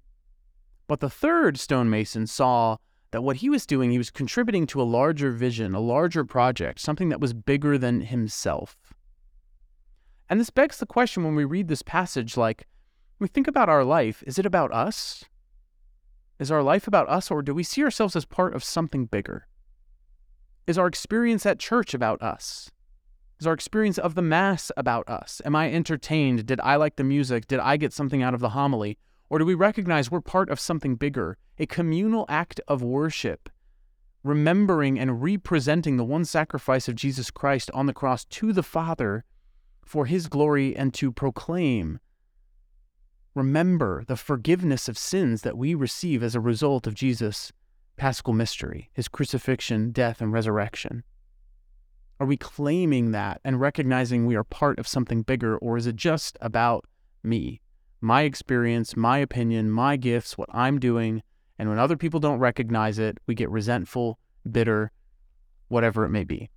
But 0.88 1.02
the 1.02 1.10
third 1.10 1.60
stonemason 1.60 2.26
saw 2.26 2.78
that 3.12 3.24
what 3.24 3.38
he 3.38 3.50
was 3.50 3.66
doing, 3.66 3.92
he 3.92 3.98
was 3.98 4.12
contributing 4.12 4.68
to 4.68 4.82
a 4.82 4.84
larger 4.84 5.32
vision, 5.32 5.74
a 5.74 5.80
larger 5.80 6.24
project, 6.24 6.80
something 6.80 7.10
that 7.10 7.20
was 7.20 7.34
bigger 7.34 7.78
than 7.78 8.02
himself. 8.02 8.78
And 10.30 10.40
this 10.40 10.52
begs 10.52 10.78
the 10.78 10.86
question 10.86 11.24
when 11.24 11.36
we 11.36 11.44
read 11.44 11.68
this 11.68 11.82
passage 11.82 12.38
like, 12.38 12.68
we 13.18 13.28
think 13.28 13.48
about 13.48 13.70
our 13.70 13.84
life, 13.84 14.24
is 14.26 14.38
it 14.38 14.46
about 14.46 14.72
us? 14.72 15.26
Is 16.40 16.52
our 16.52 16.64
life 16.64 16.88
about 16.88 17.10
us, 17.10 17.30
or 17.30 17.42
do 17.42 17.54
we 17.54 17.64
see 17.64 17.84
ourselves 17.84 18.16
as 18.16 18.26
part 18.26 18.54
of 18.54 18.64
something 18.64 19.06
bigger? 19.06 19.48
Is 20.68 20.78
our 20.78 20.88
experience 20.88 21.46
at 21.46 21.60
church 21.60 21.94
about 21.94 22.22
us? 22.22 22.70
Is 23.40 23.48
our 23.48 23.54
experience 23.54 23.98
of 23.98 24.16
the 24.16 24.22
Mass 24.22 24.72
about 24.78 25.10
us? 25.10 25.42
Am 25.44 25.56
I 25.56 25.72
entertained? 25.72 26.46
Did 26.46 26.60
I 26.62 26.76
like 26.76 26.96
the 26.96 27.04
music? 27.04 27.48
Did 27.48 27.60
I 27.60 27.76
get 27.76 27.92
something 27.92 28.22
out 28.22 28.34
of 28.34 28.40
the 28.40 28.50
homily? 28.50 28.98
Or 29.30 29.40
do 29.40 29.46
we 29.46 29.54
recognize 29.54 30.10
we're 30.10 30.22
part 30.22 30.50
of 30.50 30.60
something 30.60 30.96
bigger, 30.96 31.38
a 31.58 31.66
communal 31.66 32.26
act 32.28 32.60
of 32.68 32.82
worship, 32.82 33.50
remembering 34.24 35.00
and 35.00 35.22
representing 35.22 35.98
the 35.98 36.04
one 36.04 36.26
sacrifice 36.26 36.88
of 36.88 36.96
Jesus 36.96 37.30
Christ 37.32 37.70
on 37.74 37.86
the 37.86 37.94
cross 37.94 38.26
to 38.26 38.52
the 38.52 38.64
Father 38.64 39.24
for 39.86 40.06
his 40.06 40.28
glory 40.28 40.76
and 40.76 40.94
to 40.96 41.12
proclaim, 41.12 42.00
remember 43.36 44.04
the 44.08 44.18
forgiveness 44.18 44.88
of 44.88 44.98
sins 44.98 45.44
that 45.44 45.58
we 45.58 45.74
receive 45.74 46.24
as 46.24 46.36
a 46.36 46.40
result 46.40 46.88
of 46.88 46.94
Jesus' 46.94 47.52
paschal 47.98 48.34
mystery, 48.34 48.90
his 48.94 49.08
crucifixion, 49.08 49.92
death, 49.92 50.22
and 50.22 50.34
resurrection? 50.34 51.04
Are 52.20 52.28
we 52.28 52.38
claiming 52.38 53.12
that 53.12 53.40
and 53.44 53.62
recognizing 53.62 54.26
we 54.26 54.36
are 54.36 54.44
part 54.44 54.78
of 54.78 54.88
something 54.88 55.22
bigger, 55.22 55.58
or 55.58 55.78
is 55.78 55.88
it 55.88 55.96
just 55.96 56.38
about 56.42 56.86
me? 57.24 57.62
My 58.02 58.22
experience, 58.22 58.96
my 58.96 59.18
opinion, 59.18 59.70
my 59.70 59.98
gifts, 59.98 60.38
what 60.38 60.50
I'm 60.54 60.80
doing. 60.80 61.22
And 61.58 61.70
when 61.70 61.80
other 61.80 61.98
people 61.98 62.20
don't 62.20 62.40
recognize 62.40 63.00
it, 63.00 63.18
we 63.28 63.36
get 63.36 63.50
resentful, 63.50 64.20
bitter, 64.50 64.92
whatever 65.68 66.06
it 66.06 66.10
may 66.10 66.24
be. 66.24 66.50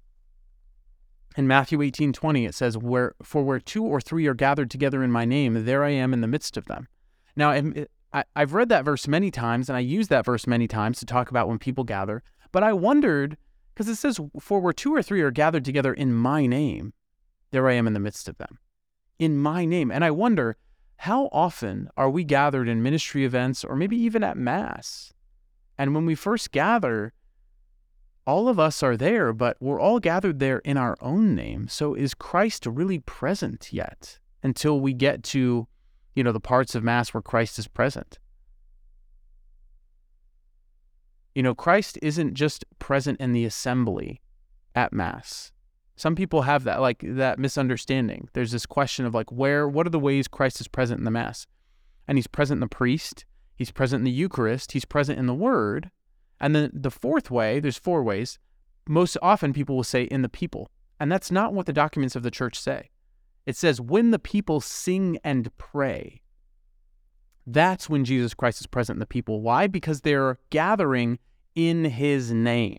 In 1.36 1.46
Matthew 1.46 1.80
18 1.80 2.12
20, 2.12 2.44
it 2.44 2.54
says, 2.54 2.76
where, 2.76 3.14
For 3.22 3.42
where 3.42 3.58
two 3.58 3.84
or 3.84 4.00
three 4.00 4.26
are 4.26 4.34
gathered 4.34 4.70
together 4.70 5.02
in 5.02 5.10
my 5.10 5.24
name, 5.24 5.64
there 5.64 5.82
I 5.82 5.90
am 5.90 6.12
in 6.12 6.20
the 6.20 6.26
midst 6.26 6.56
of 6.56 6.66
them. 6.66 6.88
Now, 7.34 7.50
I've 8.36 8.52
read 8.52 8.68
that 8.68 8.84
verse 8.84 9.08
many 9.08 9.30
times, 9.30 9.68
and 9.68 9.76
I 9.76 9.80
use 9.80 10.08
that 10.08 10.26
verse 10.26 10.46
many 10.46 10.68
times 10.68 10.98
to 10.98 11.06
talk 11.06 11.30
about 11.30 11.48
when 11.48 11.58
people 11.58 11.84
gather. 11.84 12.22
But 12.52 12.62
I 12.62 12.74
wondered, 12.74 13.38
because 13.72 13.88
it 13.88 13.96
says, 13.96 14.20
For 14.38 14.60
where 14.60 14.74
two 14.74 14.94
or 14.94 15.02
three 15.02 15.22
are 15.22 15.30
gathered 15.30 15.64
together 15.64 15.94
in 15.94 16.12
my 16.12 16.46
name, 16.46 16.92
there 17.50 17.68
I 17.68 17.72
am 17.72 17.86
in 17.86 17.94
the 17.94 18.00
midst 18.00 18.28
of 18.28 18.36
them. 18.36 18.58
In 19.18 19.38
my 19.38 19.64
name. 19.64 19.90
And 19.90 20.04
I 20.04 20.10
wonder, 20.10 20.56
how 21.02 21.28
often 21.32 21.90
are 21.96 22.08
we 22.08 22.22
gathered 22.22 22.68
in 22.68 22.80
ministry 22.80 23.24
events 23.24 23.64
or 23.64 23.74
maybe 23.74 23.96
even 23.96 24.22
at 24.22 24.36
Mass? 24.36 25.12
And 25.76 25.96
when 25.96 26.06
we 26.06 26.14
first 26.14 26.52
gather, 26.52 27.12
all 28.24 28.46
of 28.46 28.60
us 28.60 28.84
are 28.84 28.96
there, 28.96 29.32
but 29.32 29.56
we're 29.58 29.80
all 29.80 29.98
gathered 29.98 30.38
there 30.38 30.58
in 30.58 30.76
our 30.76 30.96
own 31.00 31.34
name. 31.34 31.66
So 31.66 31.94
is 31.94 32.14
Christ 32.14 32.66
really 32.66 33.00
present 33.00 33.72
yet 33.72 34.20
until 34.44 34.78
we 34.78 34.92
get 34.92 35.24
to, 35.24 35.66
you 36.14 36.22
know, 36.22 36.30
the 36.30 36.38
parts 36.38 36.76
of 36.76 36.84
Mass 36.84 37.12
where 37.12 37.20
Christ 37.20 37.58
is 37.58 37.66
present? 37.66 38.20
You 41.34 41.42
know, 41.42 41.56
Christ 41.56 41.98
isn't 42.00 42.34
just 42.34 42.64
present 42.78 43.20
in 43.20 43.32
the 43.32 43.44
assembly 43.44 44.22
at 44.76 44.92
Mass. 44.92 45.50
Some 45.96 46.14
people 46.14 46.42
have 46.42 46.64
that 46.64 46.80
like 46.80 47.04
that 47.06 47.38
misunderstanding. 47.38 48.28
There's 48.32 48.52
this 48.52 48.66
question 48.66 49.04
of 49.04 49.14
like 49.14 49.30
where 49.30 49.68
what 49.68 49.86
are 49.86 49.90
the 49.90 49.98
ways 49.98 50.28
Christ 50.28 50.60
is 50.60 50.68
present 50.68 50.98
in 50.98 51.04
the 51.04 51.10
mass? 51.10 51.46
And 52.08 52.18
he's 52.18 52.26
present 52.26 52.56
in 52.56 52.60
the 52.60 52.66
priest, 52.66 53.24
he's 53.54 53.70
present 53.70 54.00
in 54.00 54.04
the 54.04 54.10
Eucharist, 54.10 54.72
he's 54.72 54.84
present 54.84 55.18
in 55.18 55.26
the 55.26 55.34
word. 55.34 55.90
And 56.40 56.56
then 56.56 56.70
the 56.72 56.90
fourth 56.90 57.30
way, 57.30 57.60
there's 57.60 57.78
four 57.78 58.02
ways. 58.02 58.38
Most 58.88 59.16
often 59.22 59.52
people 59.52 59.76
will 59.76 59.84
say 59.84 60.04
in 60.04 60.22
the 60.22 60.28
people. 60.28 60.70
And 60.98 61.10
that's 61.10 61.30
not 61.30 61.54
what 61.54 61.66
the 61.66 61.72
documents 61.72 62.16
of 62.16 62.24
the 62.24 62.30
church 62.30 62.58
say. 62.58 62.90
It 63.46 63.56
says 63.56 63.80
when 63.80 64.10
the 64.10 64.18
people 64.18 64.60
sing 64.60 65.18
and 65.22 65.56
pray. 65.56 66.22
That's 67.46 67.88
when 67.88 68.04
Jesus 68.04 68.34
Christ 68.34 68.60
is 68.60 68.66
present 68.66 68.96
in 68.96 69.00
the 69.00 69.06
people. 69.06 69.40
Why? 69.40 69.66
Because 69.66 70.00
they're 70.00 70.38
gathering 70.50 71.18
in 71.54 71.84
his 71.84 72.32
name. 72.32 72.78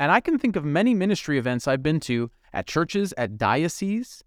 And 0.00 0.10
I 0.10 0.20
can 0.20 0.38
think 0.38 0.56
of 0.56 0.64
many 0.64 0.94
ministry 0.94 1.36
events 1.36 1.68
I've 1.68 1.82
been 1.82 2.00
to 2.00 2.30
at 2.54 2.66
churches, 2.66 3.12
at 3.18 3.36
dioceses, 3.36 4.24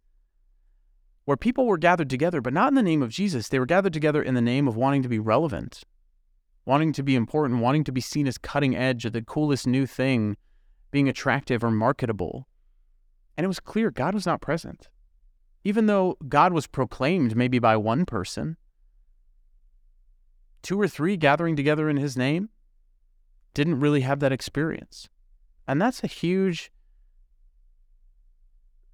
where 1.25 1.35
people 1.35 1.65
were 1.65 1.79
gathered 1.79 2.11
together, 2.11 2.41
but 2.41 2.53
not 2.53 2.67
in 2.67 2.75
the 2.75 2.83
name 2.83 3.01
of 3.01 3.09
Jesus. 3.09 3.49
They 3.49 3.57
were 3.57 3.65
gathered 3.65 3.91
together 3.91 4.21
in 4.21 4.35
the 4.35 4.41
name 4.41 4.67
of 4.67 4.75
wanting 4.75 5.01
to 5.01 5.09
be 5.09 5.17
relevant, 5.17 5.81
wanting 6.63 6.93
to 6.93 7.01
be 7.01 7.15
important, 7.15 7.59
wanting 7.59 7.83
to 7.85 7.91
be 7.91 8.01
seen 8.01 8.27
as 8.27 8.37
cutting 8.37 8.75
edge 8.75 9.03
or 9.03 9.09
the 9.09 9.23
coolest 9.23 9.65
new 9.65 9.87
thing, 9.87 10.37
being 10.91 11.09
attractive 11.09 11.63
or 11.63 11.71
marketable. 11.71 12.47
And 13.35 13.43
it 13.43 13.47
was 13.47 13.59
clear 13.59 13.89
God 13.89 14.13
was 14.13 14.27
not 14.27 14.41
present. 14.41 14.89
Even 15.63 15.87
though 15.87 16.17
God 16.29 16.53
was 16.53 16.67
proclaimed 16.67 17.35
maybe 17.35 17.57
by 17.57 17.77
one 17.77 18.05
person, 18.05 18.57
two 20.61 20.79
or 20.79 20.87
three 20.87 21.17
gathering 21.17 21.55
together 21.55 21.89
in 21.89 21.97
his 21.97 22.15
name 22.15 22.49
didn't 23.55 23.79
really 23.79 24.01
have 24.01 24.19
that 24.19 24.31
experience. 24.31 25.09
And 25.67 25.81
that's 25.81 26.03
a 26.03 26.07
huge 26.07 26.71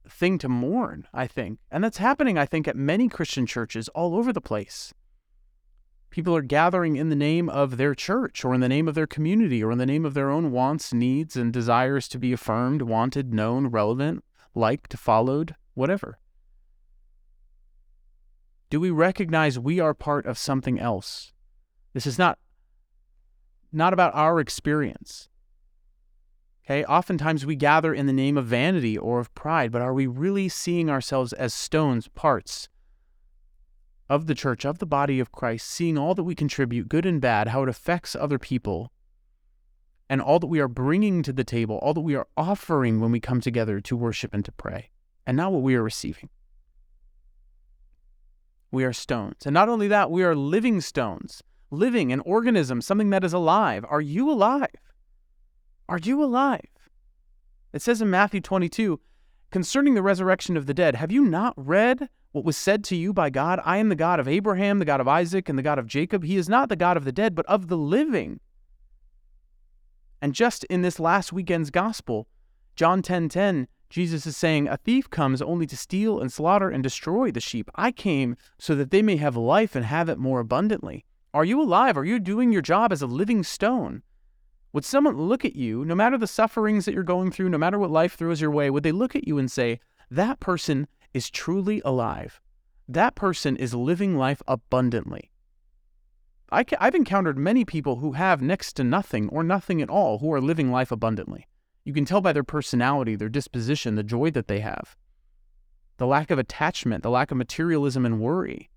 thing 0.08 0.38
to 0.40 0.50
mourn, 0.50 1.08
I 1.14 1.28
think. 1.28 1.60
And 1.72 1.84
that's 1.84 1.98
happening, 1.98 2.38
I 2.38 2.46
think, 2.46 2.68
at 2.68 2.76
many 2.76 3.08
Christian 3.08 3.46
churches 3.46 3.90
all 3.90 4.16
over 4.16 4.34
the 4.34 4.42
place. 4.42 4.94
People 6.10 6.36
are 6.36 6.42
gathering 6.42 6.96
in 6.96 7.10
the 7.10 7.16
name 7.16 7.50
of 7.50 7.78
their 7.78 7.94
church 7.94 8.44
or 8.44 8.54
in 8.56 8.62
the 8.62 8.70
name 8.70 8.88
of 8.88 8.96
their 8.96 9.08
community 9.08 9.64
or 9.64 9.72
in 9.72 9.78
the 9.78 9.86
name 9.86 10.06
of 10.06 10.16
their 10.16 10.32
own 10.32 10.52
wants, 10.52 10.92
needs, 10.92 11.36
and 11.36 11.54
desires 11.54 12.08
to 12.08 12.18
be 12.18 12.34
affirmed, 12.34 12.82
wanted, 12.82 13.34
known, 13.34 13.68
relevant, 13.68 14.24
liked, 14.56 14.98
followed, 14.98 15.56
whatever. 15.76 16.18
Do 18.72 18.80
we 18.80 18.90
recognize 18.90 19.60
we 19.60 19.80
are 19.80 19.94
part 19.94 20.26
of 20.26 20.38
something 20.38 20.80
else? 20.80 21.34
This 21.94 22.08
is 22.08 22.18
not 22.18 22.38
not 23.72 23.94
about 23.94 24.16
our 24.16 24.40
experience. 24.40 25.30
Okay, 26.70 26.86
oftentimes 26.86 27.48
we 27.48 27.56
gather 27.56 27.96
in 27.96 28.06
the 28.06 28.14
name 28.14 28.38
of 28.38 28.46
vanity 28.46 28.96
or 28.96 29.20
of 29.20 29.34
pride, 29.34 29.72
but 29.72 29.82
are 29.82 29.94
we 29.94 30.06
really 30.06 30.48
seeing 30.48 30.88
ourselves 30.88 31.34
as 31.34 31.52
stones, 31.52 32.08
parts 32.10 32.70
of 34.08 34.28
the 34.28 34.36
church, 34.36 34.66
of 34.66 34.78
the 34.78 34.86
body 34.86 35.20
of 35.20 35.32
Christ, 35.32 35.68
seeing 35.68 35.98
all 35.98 36.14
that 36.14 36.24
we 36.24 36.36
contribute, 36.36 36.88
good 36.88 37.08
and 37.08 37.20
bad, 37.20 37.48
how 37.48 37.64
it 37.64 37.70
affects 37.70 38.16
other 38.16 38.38
people, 38.38 38.92
and 40.08 40.22
all 40.22 40.38
that 40.38 40.46
we 40.46 40.60
are 40.60 40.68
bringing 40.68 41.24
to 41.24 41.34
the 41.34 41.44
table, 41.44 41.78
all 41.78 41.96
that 41.96 42.02
we 42.02 42.14
are 42.14 42.28
offering 42.38 43.00
when 43.00 43.12
we 43.12 43.20
come 43.20 43.42
together 43.42 43.82
to 43.82 43.98
worship 43.98 44.32
and 44.32 44.46
to 44.46 44.52
pray, 44.52 44.92
and 45.26 45.36
not 45.36 45.52
what 45.52 45.64
we 45.64 45.74
are 45.74 45.82
receiving? 45.84 46.30
We 48.70 48.84
are 48.84 48.94
stones. 48.94 49.48
And 49.48 49.56
not 49.56 49.70
only 49.70 49.88
that, 49.88 50.12
we 50.12 50.22
are 50.22 50.36
living 50.36 50.82
stones, 50.82 51.42
living, 51.72 52.12
an 52.12 52.20
organism, 52.20 52.80
something 52.82 53.10
that 53.10 53.24
is 53.24 53.34
alive. 53.34 53.84
Are 53.90 54.02
you 54.02 54.30
alive? 54.30 54.89
Are 55.90 55.98
you 55.98 56.24
alive? 56.24 56.62
It 57.74 57.82
says 57.82 58.00
in 58.00 58.12
Matthew 58.12 58.42
22, 58.42 59.00
concerning 59.50 59.96
the 59.96 60.04
resurrection 60.04 60.56
of 60.56 60.68
the 60.68 60.74
dead, 60.74 60.96
have 60.96 61.12
you 61.12 61.26
not 61.26 61.56
read 61.58 62.10
what 62.32 62.46
was 62.46 62.56
said 62.56 62.84
to 62.86 62.96
you 62.96 63.12
by 63.12 63.32
God? 63.32 63.60
I 63.66 63.78
am 63.78 63.90
the 63.90 63.96
God 63.96 64.20
of 64.20 64.28
Abraham, 64.28 64.78
the 64.78 64.86
God 64.86 65.02
of 65.02 65.08
Isaac, 65.08 65.50
and 65.50 65.58
the 65.58 65.64
God 65.64 65.80
of 65.80 65.88
Jacob. 65.88 66.24
He 66.24 66.38
is 66.38 66.48
not 66.48 66.70
the 66.70 66.76
God 66.76 66.96
of 66.96 67.06
the 67.06 67.12
dead, 67.12 67.34
but 67.34 67.48
of 67.48 67.70
the 67.70 67.78
living. 67.78 68.40
And 70.22 70.36
just 70.36 70.64
in 70.66 70.84
this 70.84 71.00
last 71.00 71.34
weekend's 71.34 71.72
gospel, 71.72 72.28
John 72.76 73.02
10:10, 73.02 73.04
10, 73.04 73.30
10, 73.30 73.68
Jesus 73.90 74.28
is 74.28 74.38
saying, 74.38 74.68
A 74.68 74.78
thief 74.78 75.10
comes 75.10 75.42
only 75.42 75.66
to 75.66 75.76
steal 75.76 76.20
and 76.20 76.32
slaughter 76.32 76.70
and 76.70 76.84
destroy 76.84 77.32
the 77.32 77.42
sheep. 77.42 77.72
I 77.74 77.92
came 77.92 78.36
so 78.60 78.76
that 78.76 78.92
they 78.92 79.02
may 79.02 79.18
have 79.18 79.36
life 79.36 79.76
and 79.76 79.86
have 79.86 80.08
it 80.08 80.20
more 80.20 80.40
abundantly. 80.40 81.04
Are 81.34 81.46
you 81.46 81.60
alive? 81.60 81.98
Are 81.98 82.06
you 82.06 82.20
doing 82.20 82.52
your 82.52 82.62
job 82.62 82.92
as 82.92 83.02
a 83.02 83.08
living 83.08 83.42
stone? 83.42 84.04
Would 84.72 84.86
someone 84.86 85.18
look 85.18 85.46
at 85.46 85.56
you, 85.56 85.84
no 85.84 85.96
matter 85.96 86.18
the 86.18 86.28
sufferings 86.28 86.86
that 86.86 86.94
you're 86.94 87.04
going 87.04 87.32
through, 87.32 87.50
no 87.50 87.58
matter 87.58 87.80
what 87.80 87.90
life 87.90 88.16
throws 88.16 88.40
your 88.40 88.52
way, 88.52 88.70
would 88.70 88.84
they 88.84 88.92
look 88.92 89.16
at 89.16 89.28
you 89.28 89.38
and 89.38 89.52
say, 89.52 89.80
That 90.12 90.40
person 90.40 90.88
is 91.14 91.30
truly 91.30 91.82
alive? 91.84 92.40
That 92.88 93.16
person 93.16 93.56
is 93.56 93.74
living 93.74 94.18
life 94.18 94.42
abundantly. 94.48 95.32
I 96.52 96.66
have 96.80 96.96
encountered 96.96 97.38
many 97.38 97.64
people 97.64 97.98
who 97.98 98.14
have 98.14 98.42
next 98.42 98.74
to 98.74 98.84
nothing 98.84 99.30
or 99.30 99.44
nothing 99.44 99.82
at 99.82 99.90
all 99.90 100.18
who 100.18 100.34
are 100.34 100.42
living 100.42 100.72
life 100.72 100.92
abundantly. 100.92 101.48
You 101.84 101.94
can 101.94 102.06
tell 102.06 102.22
by 102.22 102.34
their 102.34 102.44
personality, 102.44 103.16
their 103.16 103.30
disposition, 103.30 103.96
the 103.96 104.04
joy 104.04 104.32
that 104.32 104.48
they 104.48 104.60
have, 104.60 104.96
the 105.98 106.08
lack 106.08 106.32
of 106.32 106.40
attachment, 106.40 107.04
the 107.04 107.10
lack 107.10 107.32
of 107.32 107.38
materialism 107.38 108.06
and 108.06 108.20
worry. 108.20 108.70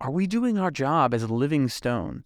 Are 0.00 0.10
we 0.10 0.26
doing 0.26 0.58
our 0.58 0.70
job 0.70 1.14
as 1.14 1.30
living 1.30 1.68
stones, 1.68 2.24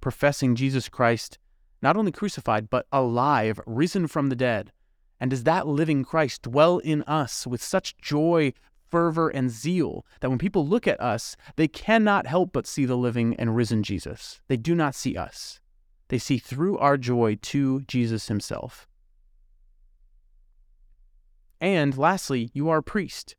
professing 0.00 0.54
Jesus 0.54 0.90
Christ, 0.90 1.38
not 1.82 1.96
only 1.96 2.12
crucified, 2.12 2.70
but 2.70 2.86
alive, 2.92 3.60
risen 3.66 4.06
from 4.06 4.28
the 4.28 4.36
dead? 4.36 4.72
And 5.20 5.30
does 5.30 5.44
that 5.44 5.66
living 5.66 6.04
Christ 6.04 6.42
dwell 6.42 6.78
in 6.78 7.02
us 7.02 7.46
with 7.46 7.62
such 7.62 7.96
joy, 7.98 8.52
fervor, 8.88 9.28
and 9.28 9.50
zeal 9.50 10.04
that 10.20 10.30
when 10.30 10.38
people 10.38 10.66
look 10.66 10.86
at 10.86 11.00
us, 11.00 11.36
they 11.56 11.68
cannot 11.68 12.26
help 12.26 12.52
but 12.52 12.66
see 12.66 12.84
the 12.84 12.96
living 12.96 13.34
and 13.36 13.54
risen 13.54 13.82
Jesus? 13.82 14.40
They 14.48 14.56
do 14.56 14.74
not 14.74 14.94
see 14.94 15.16
us. 15.16 15.60
They 16.08 16.18
see 16.18 16.38
through 16.38 16.78
our 16.78 16.96
joy 16.96 17.38
to 17.42 17.82
Jesus 17.82 18.28
himself. 18.28 18.86
And 21.60 21.96
lastly, 21.96 22.50
you 22.52 22.68
are 22.68 22.78
a 22.78 22.82
priest. 22.82 23.36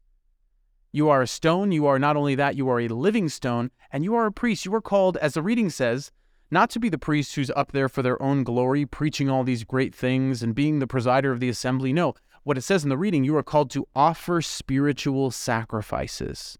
You 0.93 1.09
are 1.09 1.21
a 1.21 1.27
stone. 1.27 1.71
You 1.71 1.85
are 1.87 1.99
not 1.99 2.15
only 2.15 2.35
that, 2.35 2.55
you 2.55 2.69
are 2.69 2.79
a 2.79 2.87
living 2.87 3.27
stone, 3.27 3.71
and 3.91 4.03
you 4.03 4.15
are 4.15 4.25
a 4.25 4.31
priest. 4.31 4.63
You 4.63 4.73
are 4.75 4.81
called, 4.81 5.17
as 5.17 5.33
the 5.33 5.41
reading 5.41 5.69
says, 5.69 6.11
not 6.53 6.69
to 6.69 6.79
be 6.79 6.87
the 6.87 6.97
priest 6.97 7.35
who's 7.35 7.51
up 7.51 7.71
there 7.71 7.89
for 7.89 8.01
their 8.01 8.21
own 8.21 8.43
glory, 8.43 8.85
preaching 8.85 9.29
all 9.29 9.43
these 9.43 9.63
great 9.63 9.93
things 9.93 10.41
and 10.41 10.55
being 10.55 10.79
the 10.79 10.87
presider 10.87 11.31
of 11.31 11.39
the 11.39 11.49
assembly. 11.49 11.91
No, 11.91 12.13
what 12.43 12.57
it 12.57 12.61
says 12.61 12.83
in 12.83 12.89
the 12.89 12.97
reading, 12.97 13.23
you 13.23 13.35
are 13.35 13.43
called 13.43 13.71
to 13.71 13.87
offer 13.95 14.41
spiritual 14.41 15.31
sacrifices. 15.31 16.57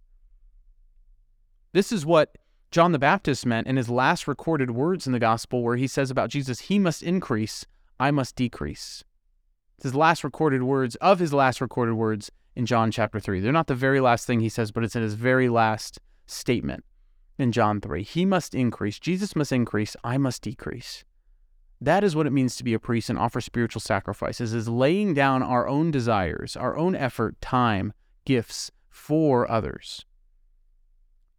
This 1.74 1.92
is 1.92 2.06
what 2.06 2.38
John 2.72 2.92
the 2.92 3.00
Baptist 3.00 3.46
meant 3.46 3.68
in 3.68 3.78
his 3.78 3.90
last 3.90 4.28
recorded 4.28 4.72
words 4.72 5.06
in 5.06 5.14
the 5.14 5.20
gospel, 5.20 5.62
where 5.62 5.78
he 5.78 5.88
says 5.88 6.10
about 6.10 6.30
Jesus, 6.30 6.62
He 6.62 6.80
must 6.80 7.04
increase, 7.04 7.66
I 8.00 8.12
must 8.12 8.36
decrease. 8.36 9.04
It's 9.78 9.84
his 9.84 9.96
last 9.96 10.24
recorded 10.24 10.64
words 10.64 10.96
of 10.96 11.20
his 11.20 11.34
last 11.34 11.62
recorded 11.62 11.94
words 11.94 12.32
in 12.56 12.66
John 12.66 12.92
chapter 12.92 13.20
3. 13.20 13.40
They're 13.40 13.52
not 13.52 13.68
the 13.68 13.76
very 13.76 14.00
last 14.00 14.26
thing 14.26 14.40
he 14.40 14.50
says, 14.50 14.72
but 14.72 14.84
it's 14.84 14.96
in 14.96 15.04
his 15.04 15.14
very 15.14 15.50
last 15.50 16.00
statement 16.26 16.84
in 17.38 17.52
John 17.52 17.82
3. 17.82 18.04
He 18.04 18.26
must 18.26 18.54
increase, 18.56 19.00
Jesus 19.00 19.36
must 19.36 19.52
increase, 19.52 19.96
I 20.04 20.18
must 20.18 20.42
decrease. 20.42 21.04
That 21.82 22.04
is 22.04 22.16
what 22.16 22.28
it 22.28 22.34
means 22.34 22.56
to 22.56 22.64
be 22.64 22.74
a 22.74 22.80
priest 22.80 23.10
and 23.10 23.20
offer 23.20 23.42
spiritual 23.42 23.82
sacrifices, 23.82 24.54
is 24.54 24.70
laying 24.70 25.14
down 25.14 25.44
our 25.44 25.68
own 25.68 25.92
desires, 25.92 26.56
our 26.56 26.78
own 26.78 26.96
effort, 26.96 27.40
time, 27.42 27.94
gifts 28.26 28.72
for 28.90 29.50
others 29.52 30.06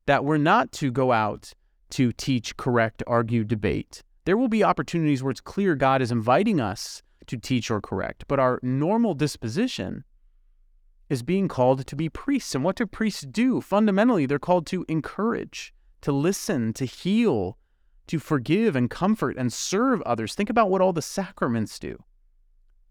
that 0.06 0.24
we're 0.24 0.36
not 0.36 0.72
to 0.72 0.90
go 0.90 1.12
out 1.12 1.52
to 1.90 2.12
teach, 2.12 2.56
correct, 2.56 3.02
argue, 3.06 3.44
debate. 3.44 4.02
There 4.24 4.36
will 4.36 4.48
be 4.48 4.64
opportunities 4.64 5.22
where 5.22 5.30
it's 5.30 5.40
clear 5.40 5.74
God 5.74 6.02
is 6.02 6.10
inviting 6.10 6.60
us 6.60 7.02
to 7.26 7.36
teach 7.36 7.70
or 7.70 7.80
correct, 7.80 8.24
but 8.28 8.38
our 8.38 8.58
normal 8.62 9.14
disposition 9.14 10.04
is 11.08 11.22
being 11.22 11.48
called 11.48 11.86
to 11.86 11.96
be 11.96 12.08
priests. 12.08 12.54
And 12.54 12.64
what 12.64 12.76
do 12.76 12.86
priests 12.86 13.22
do? 13.22 13.60
Fundamentally, 13.60 14.26
they're 14.26 14.38
called 14.38 14.66
to 14.68 14.84
encourage, 14.88 15.73
to 16.04 16.12
listen, 16.12 16.74
to 16.74 16.84
heal, 16.84 17.56
to 18.06 18.18
forgive 18.18 18.76
and 18.76 18.90
comfort 18.90 19.38
and 19.38 19.50
serve 19.50 20.02
others. 20.02 20.34
Think 20.34 20.50
about 20.50 20.68
what 20.68 20.82
all 20.82 20.92
the 20.92 21.00
sacraments 21.00 21.78
do. 21.78 22.04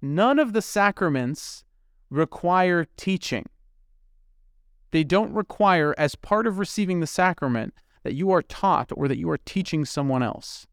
None 0.02 0.40
of 0.40 0.54
the 0.54 0.64
sacraments 0.64 1.64
require 2.10 2.88
teaching. 2.98 3.46
They 4.90 5.04
don't 5.04 5.32
require, 5.32 5.94
as 5.96 6.16
part 6.16 6.48
of 6.48 6.58
receiving 6.58 7.02
the 7.02 7.08
sacrament, 7.08 7.76
that 8.02 8.16
you 8.16 8.32
are 8.32 8.42
taught 8.42 8.90
or 8.96 9.08
that 9.08 9.20
you 9.20 9.30
are 9.30 9.38
teaching 9.38 9.86
someone 9.86 10.24
else. 10.24 10.66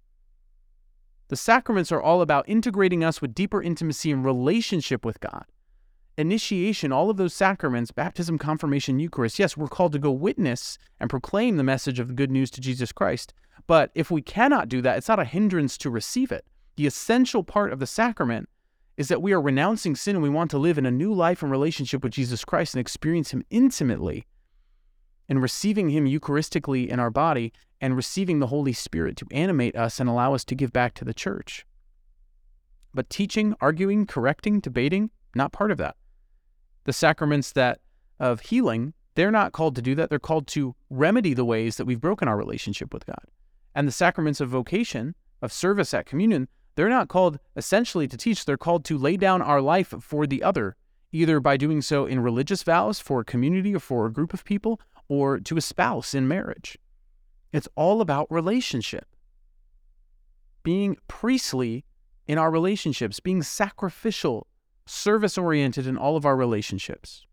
The 1.28 1.36
sacraments 1.36 1.92
are 1.92 2.00
all 2.00 2.22
about 2.22 2.48
integrating 2.48 3.04
us 3.04 3.20
with 3.20 3.34
deeper 3.34 3.62
intimacy 3.62 4.10
and 4.10 4.24
relationship 4.24 5.04
with 5.04 5.20
God. 5.20 5.44
Initiation, 6.20 6.92
all 6.92 7.08
of 7.08 7.16
those 7.16 7.32
sacraments, 7.32 7.90
baptism, 7.90 8.36
confirmation, 8.36 9.00
Eucharist, 9.00 9.38
yes, 9.38 9.56
we're 9.56 9.68
called 9.68 9.92
to 9.92 9.98
go 9.98 10.10
witness 10.10 10.76
and 11.00 11.08
proclaim 11.08 11.56
the 11.56 11.64
message 11.64 11.98
of 11.98 12.08
the 12.08 12.14
good 12.14 12.30
news 12.30 12.50
to 12.50 12.60
Jesus 12.60 12.92
Christ. 12.92 13.32
But 13.66 13.90
if 13.94 14.10
we 14.10 14.20
cannot 14.20 14.68
do 14.68 14.82
that, 14.82 14.98
it's 14.98 15.08
not 15.08 15.18
a 15.18 15.24
hindrance 15.24 15.78
to 15.78 15.88
receive 15.88 16.30
it. 16.30 16.44
The 16.76 16.86
essential 16.86 17.42
part 17.42 17.72
of 17.72 17.78
the 17.78 17.86
sacrament 17.86 18.50
is 18.98 19.08
that 19.08 19.22
we 19.22 19.32
are 19.32 19.40
renouncing 19.40 19.96
sin 19.96 20.14
and 20.14 20.22
we 20.22 20.28
want 20.28 20.50
to 20.50 20.58
live 20.58 20.76
in 20.76 20.84
a 20.84 20.90
new 20.90 21.14
life 21.14 21.42
and 21.42 21.50
relationship 21.50 22.04
with 22.04 22.12
Jesus 22.12 22.44
Christ 22.44 22.74
and 22.74 22.82
experience 22.82 23.30
Him 23.30 23.42
intimately 23.48 24.26
and 25.26 25.40
receiving 25.40 25.88
Him 25.88 26.04
Eucharistically 26.04 26.86
in 26.86 27.00
our 27.00 27.10
body 27.10 27.50
and 27.80 27.96
receiving 27.96 28.40
the 28.40 28.48
Holy 28.48 28.74
Spirit 28.74 29.16
to 29.16 29.26
animate 29.30 29.74
us 29.74 29.98
and 29.98 30.10
allow 30.10 30.34
us 30.34 30.44
to 30.44 30.54
give 30.54 30.70
back 30.70 30.92
to 30.96 31.04
the 31.06 31.14
church. 31.14 31.64
But 32.92 33.08
teaching, 33.08 33.54
arguing, 33.58 34.04
correcting, 34.04 34.60
debating, 34.60 35.08
not 35.34 35.52
part 35.52 35.70
of 35.70 35.78
that. 35.78 35.96
The 36.84 36.92
sacraments 36.92 37.52
that 37.52 37.80
of 38.18 38.40
healing, 38.40 38.92
they're 39.14 39.30
not 39.30 39.52
called 39.52 39.76
to 39.76 39.82
do 39.82 39.94
that. 39.94 40.10
They're 40.10 40.18
called 40.18 40.46
to 40.48 40.74
remedy 40.88 41.34
the 41.34 41.44
ways 41.44 41.76
that 41.76 41.84
we've 41.84 42.00
broken 42.00 42.28
our 42.28 42.36
relationship 42.36 42.92
with 42.92 43.06
God. 43.06 43.24
And 43.74 43.86
the 43.86 43.92
sacraments 43.92 44.40
of 44.40 44.48
vocation, 44.48 45.14
of 45.42 45.52
service 45.52 45.94
at 45.94 46.06
communion, 46.06 46.48
they're 46.74 46.88
not 46.88 47.08
called 47.08 47.38
essentially 47.56 48.08
to 48.08 48.16
teach, 48.16 48.44
they're 48.44 48.56
called 48.56 48.84
to 48.86 48.98
lay 48.98 49.16
down 49.16 49.42
our 49.42 49.60
life 49.60 49.94
for 50.00 50.26
the 50.26 50.42
other, 50.42 50.76
either 51.12 51.40
by 51.40 51.56
doing 51.56 51.82
so 51.82 52.06
in 52.06 52.20
religious 52.20 52.62
vows 52.62 53.00
for 53.00 53.20
a 53.20 53.24
community 53.24 53.74
or 53.74 53.80
for 53.80 54.06
a 54.06 54.12
group 54.12 54.32
of 54.32 54.44
people, 54.44 54.80
or 55.08 55.40
to 55.40 55.56
a 55.56 55.60
spouse 55.60 56.14
in 56.14 56.28
marriage. 56.28 56.78
It's 57.52 57.68
all 57.74 58.00
about 58.00 58.30
relationship. 58.30 59.06
Being 60.62 60.96
priestly 61.08 61.84
in 62.26 62.38
our 62.38 62.50
relationships, 62.50 63.18
being 63.18 63.42
sacrificial, 63.42 64.46
service 64.90 65.38
oriented 65.38 65.86
in 65.86 65.96
all 65.96 66.16
of 66.16 66.26
our 66.26 66.36
relationships. 66.36 67.24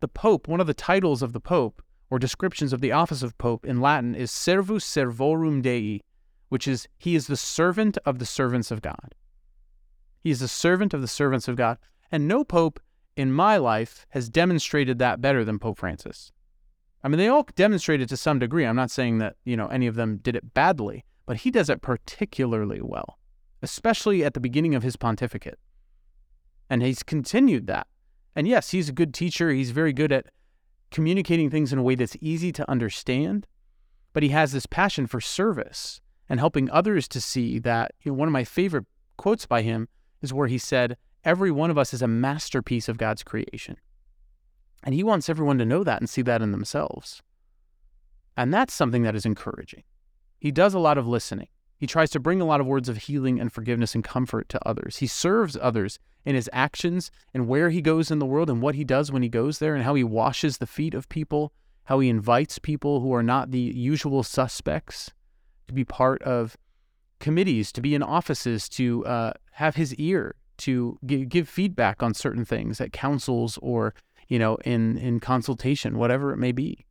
The 0.00 0.08
Pope, 0.08 0.48
one 0.48 0.60
of 0.60 0.66
the 0.66 0.74
titles 0.74 1.22
of 1.22 1.32
the 1.32 1.40
Pope, 1.40 1.82
or 2.10 2.18
descriptions 2.18 2.72
of 2.72 2.80
the 2.80 2.92
office 2.92 3.22
of 3.22 3.36
Pope 3.38 3.64
in 3.64 3.80
Latin, 3.80 4.14
is 4.14 4.30
Servus 4.30 4.84
Servorum 4.84 5.62
Dei, 5.62 6.00
which 6.48 6.68
is 6.68 6.88
he 6.98 7.14
is 7.14 7.26
the 7.26 7.36
servant 7.36 7.98
of 8.04 8.18
the 8.18 8.26
servants 8.26 8.70
of 8.70 8.82
God. 8.82 9.14
He 10.20 10.30
is 10.30 10.40
the 10.40 10.48
servant 10.48 10.94
of 10.94 11.00
the 11.00 11.08
servants 11.08 11.48
of 11.48 11.56
God. 11.56 11.78
And 12.10 12.28
no 12.28 12.44
pope 12.44 12.80
in 13.16 13.32
my 13.32 13.56
life 13.56 14.06
has 14.10 14.28
demonstrated 14.28 14.98
that 14.98 15.20
better 15.20 15.44
than 15.44 15.58
Pope 15.58 15.78
Francis. 15.78 16.32
I 17.02 17.08
mean, 17.08 17.18
they 17.18 17.28
all 17.28 17.46
demonstrated 17.54 18.08
to 18.08 18.16
some 18.16 18.38
degree. 18.38 18.64
I'm 18.64 18.76
not 18.76 18.90
saying 18.90 19.18
that, 19.18 19.36
you 19.44 19.56
know, 19.56 19.68
any 19.68 19.86
of 19.86 19.94
them 19.94 20.18
did 20.18 20.36
it 20.36 20.54
badly, 20.54 21.04
but 21.26 21.38
he 21.38 21.50
does 21.50 21.70
it 21.70 21.82
particularly 21.82 22.80
well, 22.80 23.18
especially 23.62 24.24
at 24.24 24.34
the 24.34 24.40
beginning 24.40 24.74
of 24.74 24.82
his 24.82 24.96
pontificate. 24.96 25.58
And 26.68 26.82
he's 26.82 27.02
continued 27.02 27.66
that. 27.68 27.86
And 28.34 28.46
yes, 28.46 28.70
he's 28.70 28.88
a 28.88 28.92
good 28.92 29.14
teacher. 29.14 29.50
He's 29.50 29.70
very 29.70 29.92
good 29.92 30.12
at 30.12 30.26
communicating 30.90 31.50
things 31.50 31.72
in 31.72 31.78
a 31.78 31.82
way 31.82 31.94
that's 31.94 32.16
easy 32.20 32.52
to 32.52 32.70
understand, 32.70 33.46
but 34.12 34.22
he 34.22 34.30
has 34.30 34.52
this 34.52 34.66
passion 34.66 35.06
for 35.06 35.20
service 35.20 36.00
and 36.28 36.40
helping 36.40 36.70
others 36.70 37.08
to 37.08 37.20
see 37.20 37.58
that 37.60 37.92
you 38.02 38.12
know, 38.12 38.18
one 38.18 38.28
of 38.28 38.32
my 38.32 38.44
favorite 38.44 38.86
quotes 39.16 39.46
by 39.46 39.62
him 39.62 39.88
is 40.22 40.32
where 40.32 40.48
he 40.48 40.58
said, 40.58 40.96
Every 41.24 41.50
one 41.50 41.70
of 41.70 41.78
us 41.78 41.92
is 41.92 42.02
a 42.02 42.08
masterpiece 42.08 42.88
of 42.88 42.98
God's 42.98 43.24
creation. 43.24 43.76
And 44.84 44.94
he 44.94 45.02
wants 45.02 45.28
everyone 45.28 45.58
to 45.58 45.64
know 45.64 45.82
that 45.82 46.00
and 46.00 46.08
see 46.08 46.22
that 46.22 46.40
in 46.40 46.52
themselves. 46.52 47.20
And 48.36 48.54
that's 48.54 48.72
something 48.72 49.02
that 49.02 49.16
is 49.16 49.26
encouraging. 49.26 49.82
He 50.38 50.52
does 50.52 50.74
a 50.74 50.78
lot 50.78 50.98
of 50.98 51.08
listening. 51.08 51.48
He 51.78 51.86
tries 51.86 52.10
to 52.10 52.20
bring 52.20 52.40
a 52.40 52.44
lot 52.44 52.60
of 52.60 52.66
words 52.66 52.88
of 52.88 52.96
healing 52.96 53.38
and 53.38 53.52
forgiveness 53.52 53.94
and 53.94 54.02
comfort 54.02 54.48
to 54.50 54.68
others. 54.68 54.98
He 54.98 55.06
serves 55.06 55.58
others 55.60 55.98
in 56.24 56.34
his 56.34 56.48
actions 56.52 57.10
and 57.34 57.46
where 57.46 57.70
he 57.70 57.82
goes 57.82 58.10
in 58.10 58.18
the 58.18 58.26
world 58.26 58.48
and 58.48 58.62
what 58.62 58.74
he 58.74 58.84
does 58.84 59.12
when 59.12 59.22
he 59.22 59.28
goes 59.28 59.58
there 59.58 59.74
and 59.74 59.84
how 59.84 59.94
he 59.94 60.04
washes 60.04 60.58
the 60.58 60.66
feet 60.66 60.94
of 60.94 61.08
people, 61.08 61.52
how 61.84 61.98
he 62.00 62.08
invites 62.08 62.58
people 62.58 63.00
who 63.00 63.12
are 63.12 63.22
not 63.22 63.50
the 63.50 63.60
usual 63.60 64.22
suspects 64.22 65.12
to 65.68 65.74
be 65.74 65.84
part 65.84 66.22
of 66.22 66.56
committees, 67.18 67.72
to 67.72 67.80
be 67.80 67.94
in 67.94 68.02
offices, 68.02 68.68
to 68.70 69.04
uh, 69.04 69.32
have 69.52 69.76
his 69.76 69.94
ear, 69.96 70.34
to 70.58 70.98
g- 71.04 71.26
give 71.26 71.48
feedback 71.48 72.02
on 72.02 72.14
certain 72.14 72.44
things 72.44 72.80
at 72.80 72.92
councils 72.92 73.58
or 73.60 73.94
you 74.28 74.38
know 74.38 74.56
in 74.64 74.96
in 74.96 75.20
consultation, 75.20 75.98
whatever 75.98 76.32
it 76.32 76.38
may 76.38 76.52
be. 76.52 76.85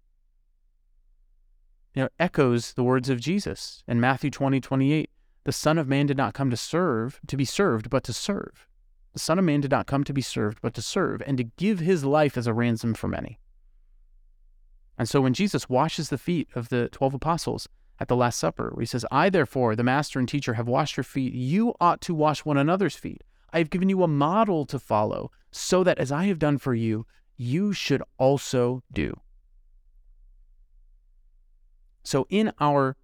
You 1.95 2.03
know, 2.03 2.09
echoes 2.19 2.73
the 2.73 2.83
words 2.83 3.09
of 3.09 3.21
Jesus 3.21 3.81
in 3.87 4.01
Matthew 4.01 4.29
20, 4.29 4.59
28. 4.59 5.09
The 5.45 5.51
Son 5.53 5.77
of 5.77 5.87
Man 5.87 6.05
did 6.05 6.17
not 6.17 6.33
come 6.33 6.49
to 6.49 6.57
serve, 6.57 7.21
to 7.25 7.37
be 7.37 7.45
served, 7.45 7.89
but 7.89 8.03
to 8.03 8.11
serve. 8.11 8.67
The 9.13 9.19
Son 9.19 9.39
of 9.39 9.45
Man 9.45 9.61
did 9.61 9.71
not 9.71 9.87
come 9.87 10.03
to 10.03 10.11
be 10.11 10.21
served, 10.21 10.59
but 10.61 10.73
to 10.73 10.81
serve, 10.81 11.23
and 11.25 11.37
to 11.37 11.45
give 11.45 11.79
his 11.79 12.03
life 12.03 12.37
as 12.37 12.47
a 12.47 12.53
ransom 12.53 12.95
for 12.95 13.07
many. 13.07 13.39
And 14.97 15.07
so 15.07 15.21
when 15.21 15.33
Jesus 15.33 15.69
washes 15.69 16.09
the 16.09 16.17
feet 16.17 16.49
of 16.53 16.67
the 16.67 16.89
12 16.89 17.13
apostles 17.13 17.69
at 17.97 18.09
the 18.09 18.15
Last 18.17 18.39
Supper, 18.39 18.71
where 18.73 18.81
he 18.81 18.85
says, 18.85 19.05
I 19.09 19.29
therefore, 19.29 19.73
the 19.77 19.83
master 19.83 20.19
and 20.19 20.27
teacher, 20.27 20.55
have 20.55 20.67
washed 20.67 20.97
your 20.97 21.05
feet, 21.05 21.33
you 21.33 21.75
ought 21.79 22.01
to 22.01 22.13
wash 22.13 22.43
one 22.43 22.57
another's 22.57 22.95
feet. 22.95 23.23
I 23.53 23.59
have 23.59 23.69
given 23.69 23.87
you 23.87 24.03
a 24.03 24.07
model 24.07 24.65
to 24.65 24.79
follow, 24.79 25.31
so 25.51 25.81
that 25.85 25.99
as 25.99 26.11
I 26.11 26.25
have 26.25 26.39
done 26.39 26.57
for 26.57 26.73
you, 26.73 27.05
you 27.37 27.71
should 27.71 28.03
also 28.17 28.83
do. 28.91 29.17
So 32.05 32.27
in 32.29 32.53
our 32.59 32.95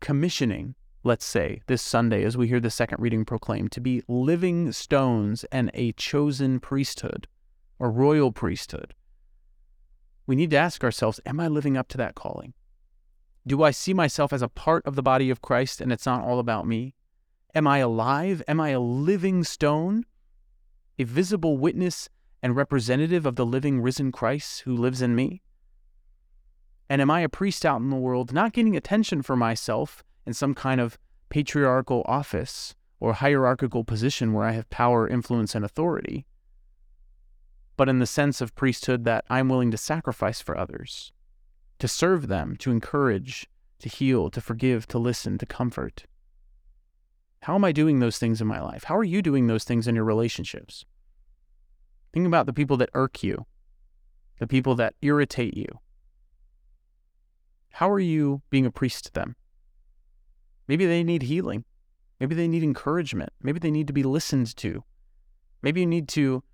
commissioning, 0.00 0.74
let's 1.04 1.26
say, 1.26 1.60
this 1.66 1.82
Sunday, 1.82 2.24
as 2.24 2.38
we 2.38 2.48
hear 2.48 2.58
the 2.58 2.70
second 2.70 3.00
reading 3.00 3.26
proclaimed, 3.26 3.70
to 3.72 3.82
be 3.82 4.02
living 4.08 4.72
stones 4.72 5.44
and 5.52 5.70
a 5.74 5.92
chosen 5.92 6.58
priesthood 6.58 7.28
or 7.78 7.90
royal 7.90 8.32
priesthood, 8.32 8.94
we 10.26 10.34
need 10.34 10.50
to 10.50 10.56
ask 10.56 10.82
ourselves 10.82 11.20
Am 11.26 11.38
I 11.38 11.48
living 11.48 11.76
up 11.76 11.88
to 11.88 11.98
that 11.98 12.14
calling? 12.14 12.54
Do 13.46 13.62
I 13.62 13.72
see 13.72 13.92
myself 13.92 14.32
as 14.32 14.40
a 14.40 14.48
part 14.48 14.86
of 14.86 14.94
the 14.94 15.02
body 15.02 15.28
of 15.28 15.42
Christ 15.42 15.80
and 15.80 15.92
it's 15.92 16.06
not 16.06 16.22
all 16.22 16.38
about 16.38 16.66
me? 16.66 16.94
Am 17.54 17.66
I 17.66 17.78
alive? 17.78 18.42
Am 18.48 18.58
I 18.58 18.70
a 18.70 18.80
living 18.80 19.44
stone? 19.44 20.06
A 20.98 21.04
visible 21.04 21.58
witness 21.58 22.08
and 22.42 22.56
representative 22.56 23.26
of 23.26 23.36
the 23.36 23.44
living 23.44 23.82
risen 23.82 24.12
Christ 24.12 24.62
who 24.62 24.74
lives 24.74 25.02
in 25.02 25.14
me? 25.14 25.42
And 26.92 27.00
am 27.00 27.10
I 27.10 27.20
a 27.20 27.28
priest 27.30 27.64
out 27.64 27.80
in 27.80 27.88
the 27.88 27.96
world, 27.96 28.34
not 28.34 28.52
getting 28.52 28.76
attention 28.76 29.22
for 29.22 29.34
myself 29.34 30.04
in 30.26 30.34
some 30.34 30.54
kind 30.54 30.78
of 30.78 30.98
patriarchal 31.30 32.02
office 32.04 32.74
or 33.00 33.14
hierarchical 33.14 33.82
position 33.82 34.34
where 34.34 34.44
I 34.44 34.52
have 34.52 34.68
power, 34.68 35.08
influence, 35.08 35.54
and 35.54 35.64
authority, 35.64 36.26
but 37.78 37.88
in 37.88 37.98
the 37.98 38.04
sense 38.04 38.42
of 38.42 38.54
priesthood 38.54 39.06
that 39.06 39.24
I'm 39.30 39.48
willing 39.48 39.70
to 39.70 39.78
sacrifice 39.78 40.42
for 40.42 40.54
others, 40.54 41.12
to 41.78 41.88
serve 41.88 42.28
them, 42.28 42.56
to 42.56 42.70
encourage, 42.70 43.48
to 43.78 43.88
heal, 43.88 44.28
to 44.28 44.42
forgive, 44.42 44.86
to 44.88 44.98
listen, 44.98 45.38
to 45.38 45.46
comfort. 45.46 46.04
How 47.40 47.54
am 47.54 47.64
I 47.64 47.72
doing 47.72 48.00
those 48.00 48.18
things 48.18 48.42
in 48.42 48.46
my 48.46 48.60
life? 48.60 48.84
How 48.84 48.98
are 48.98 49.02
you 49.02 49.22
doing 49.22 49.46
those 49.46 49.64
things 49.64 49.88
in 49.88 49.94
your 49.94 50.04
relationships? 50.04 50.84
Think 52.12 52.26
about 52.26 52.44
the 52.44 52.52
people 52.52 52.76
that 52.76 52.90
irk 52.92 53.22
you, 53.22 53.46
the 54.40 54.46
people 54.46 54.74
that 54.74 54.94
irritate 55.00 55.56
you. 55.56 55.78
How 57.72 57.90
are 57.90 58.00
you 58.00 58.42
being 58.50 58.66
a 58.66 58.70
priest 58.70 59.06
to 59.06 59.12
them? 59.12 59.36
Maybe 60.68 60.86
they 60.86 61.02
need 61.02 61.22
healing. 61.22 61.64
Maybe 62.20 62.34
they 62.34 62.48
need 62.48 62.62
encouragement. 62.62 63.32
Maybe 63.42 63.58
they 63.58 63.70
need 63.70 63.86
to 63.88 63.92
be 63.92 64.02
listened 64.02 64.54
to. 64.58 64.84
Maybe 65.62 65.80
you 65.80 65.86
need 65.86 66.08
to 66.10 66.44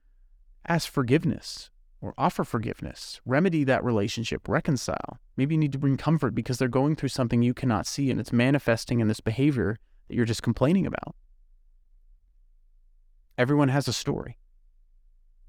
ask 0.66 0.90
forgiveness 0.90 1.70
or 2.00 2.14
offer 2.16 2.44
forgiveness, 2.44 3.20
remedy 3.26 3.64
that 3.64 3.84
relationship, 3.84 4.48
reconcile. 4.48 5.18
Maybe 5.36 5.54
you 5.54 5.58
need 5.58 5.72
to 5.72 5.78
bring 5.78 5.96
comfort 5.96 6.34
because 6.34 6.58
they're 6.58 6.68
going 6.68 6.94
through 6.94 7.08
something 7.08 7.42
you 7.42 7.54
cannot 7.54 7.86
see 7.86 8.10
and 8.10 8.20
it's 8.20 8.32
manifesting 8.32 9.00
in 9.00 9.08
this 9.08 9.20
behavior 9.20 9.78
that 10.06 10.14
you're 10.14 10.24
just 10.24 10.42
complaining 10.42 10.86
about. 10.86 11.16
Everyone 13.36 13.68
has 13.68 13.88
a 13.88 13.92
story. 13.92 14.38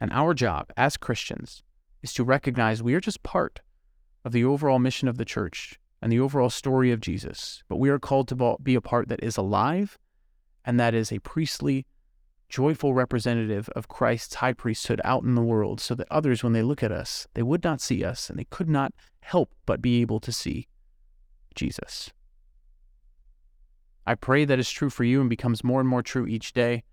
And 0.01 0.11
our 0.11 0.33
job 0.33 0.71
as 0.75 0.97
Christians 0.97 1.63
is 2.01 2.13
to 2.13 2.23
recognize 2.23 2.81
we 2.81 2.93
are 2.93 3.01
just 3.01 3.23
part 3.23 3.61
of 4.25 4.31
the 4.31 4.43
overall 4.43 4.79
mission 4.79 5.07
of 5.07 5.17
the 5.17 5.25
church 5.25 5.79
and 6.01 6.11
the 6.11 6.19
overall 6.19 6.49
story 6.49 6.91
of 6.91 7.01
Jesus, 7.01 7.63
but 7.67 7.77
we 7.77 7.89
are 7.89 7.99
called 7.99 8.27
to 8.29 8.57
be 8.61 8.75
a 8.75 8.81
part 8.81 9.09
that 9.09 9.23
is 9.23 9.37
alive 9.37 9.97
and 10.65 10.79
that 10.79 10.93
is 10.93 11.11
a 11.11 11.19
priestly, 11.19 11.85
joyful 12.47 12.93
representative 12.93 13.69
of 13.69 13.87
Christ's 13.87 14.35
high 14.35 14.53
priesthood 14.53 15.01
out 15.03 15.23
in 15.23 15.35
the 15.35 15.41
world 15.41 15.79
so 15.79 15.95
that 15.95 16.07
others, 16.09 16.43
when 16.43 16.53
they 16.53 16.63
look 16.63 16.83
at 16.83 16.91
us, 16.91 17.27
they 17.33 17.43
would 17.43 17.63
not 17.63 17.81
see 17.81 18.03
us 18.03 18.29
and 18.29 18.39
they 18.39 18.45
could 18.45 18.69
not 18.69 18.93
help 19.21 19.51
but 19.65 19.81
be 19.81 20.01
able 20.01 20.19
to 20.19 20.31
see 20.31 20.67
Jesus. 21.55 22.11
I 24.05 24.15
pray 24.15 24.45
that 24.45 24.59
is 24.59 24.71
true 24.71 24.89
for 24.89 25.03
you 25.03 25.21
and 25.21 25.29
becomes 25.29 25.63
more 25.63 25.79
and 25.79 25.87
more 25.87 26.01
true 26.01 26.25
each 26.25 26.53
day. 26.53 26.83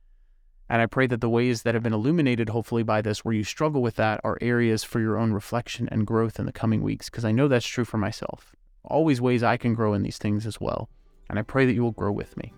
And 0.69 0.83
I 0.83 0.87
pray 0.87 1.07
that 1.07 1.21
the 1.21 1.29
ways 1.29 1.63
that 1.63 1.75
have 1.75 1.83
been 1.83 1.93
illuminated, 1.93 2.49
hopefully, 2.49 2.83
by 2.83 3.01
this, 3.01 3.25
where 3.25 3.35
you 3.35 3.45
struggle 3.45 3.83
with 3.83 3.97
that, 3.97 4.21
are 4.25 4.39
areas 4.41 4.83
for 4.83 5.01
your 5.01 5.17
own 5.17 5.33
reflection 5.33 5.89
and 5.93 6.07
growth 6.07 6.39
in 6.39 6.47
the 6.47 6.53
coming 6.53 6.83
weeks, 6.83 7.09
because 7.09 7.25
I 7.25 7.33
know 7.33 7.49
that's 7.49 7.67
true 7.67 7.85
for 7.85 7.99
myself 7.99 8.57
always 8.89 9.21
ways 9.21 9.43
I 9.43 9.57
can 9.57 9.75
grow 9.75 9.95
in 9.95 10.03
these 10.03 10.19
things 10.19 10.47
as 10.47 10.61
well. 10.61 10.89
And 11.29 11.39
I 11.39 11.43
pray 11.43 11.67
that 11.67 11.75
you 11.75 11.83
will 11.83 11.93
grow 11.93 12.13
with 12.13 12.37
me. 12.37 12.53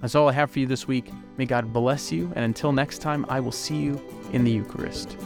That's 0.00 0.14
all 0.14 0.28
I 0.28 0.32
have 0.32 0.50
for 0.50 0.60
you 0.60 0.66
this 0.66 0.86
week. 0.86 1.10
May 1.36 1.44
God 1.44 1.72
bless 1.72 2.12
you. 2.12 2.32
And 2.36 2.44
until 2.44 2.72
next 2.72 2.98
time, 2.98 3.26
I 3.28 3.40
will 3.40 3.52
see 3.52 3.76
you 3.76 4.00
in 4.32 4.44
the 4.44 4.50
Eucharist. 4.50 5.16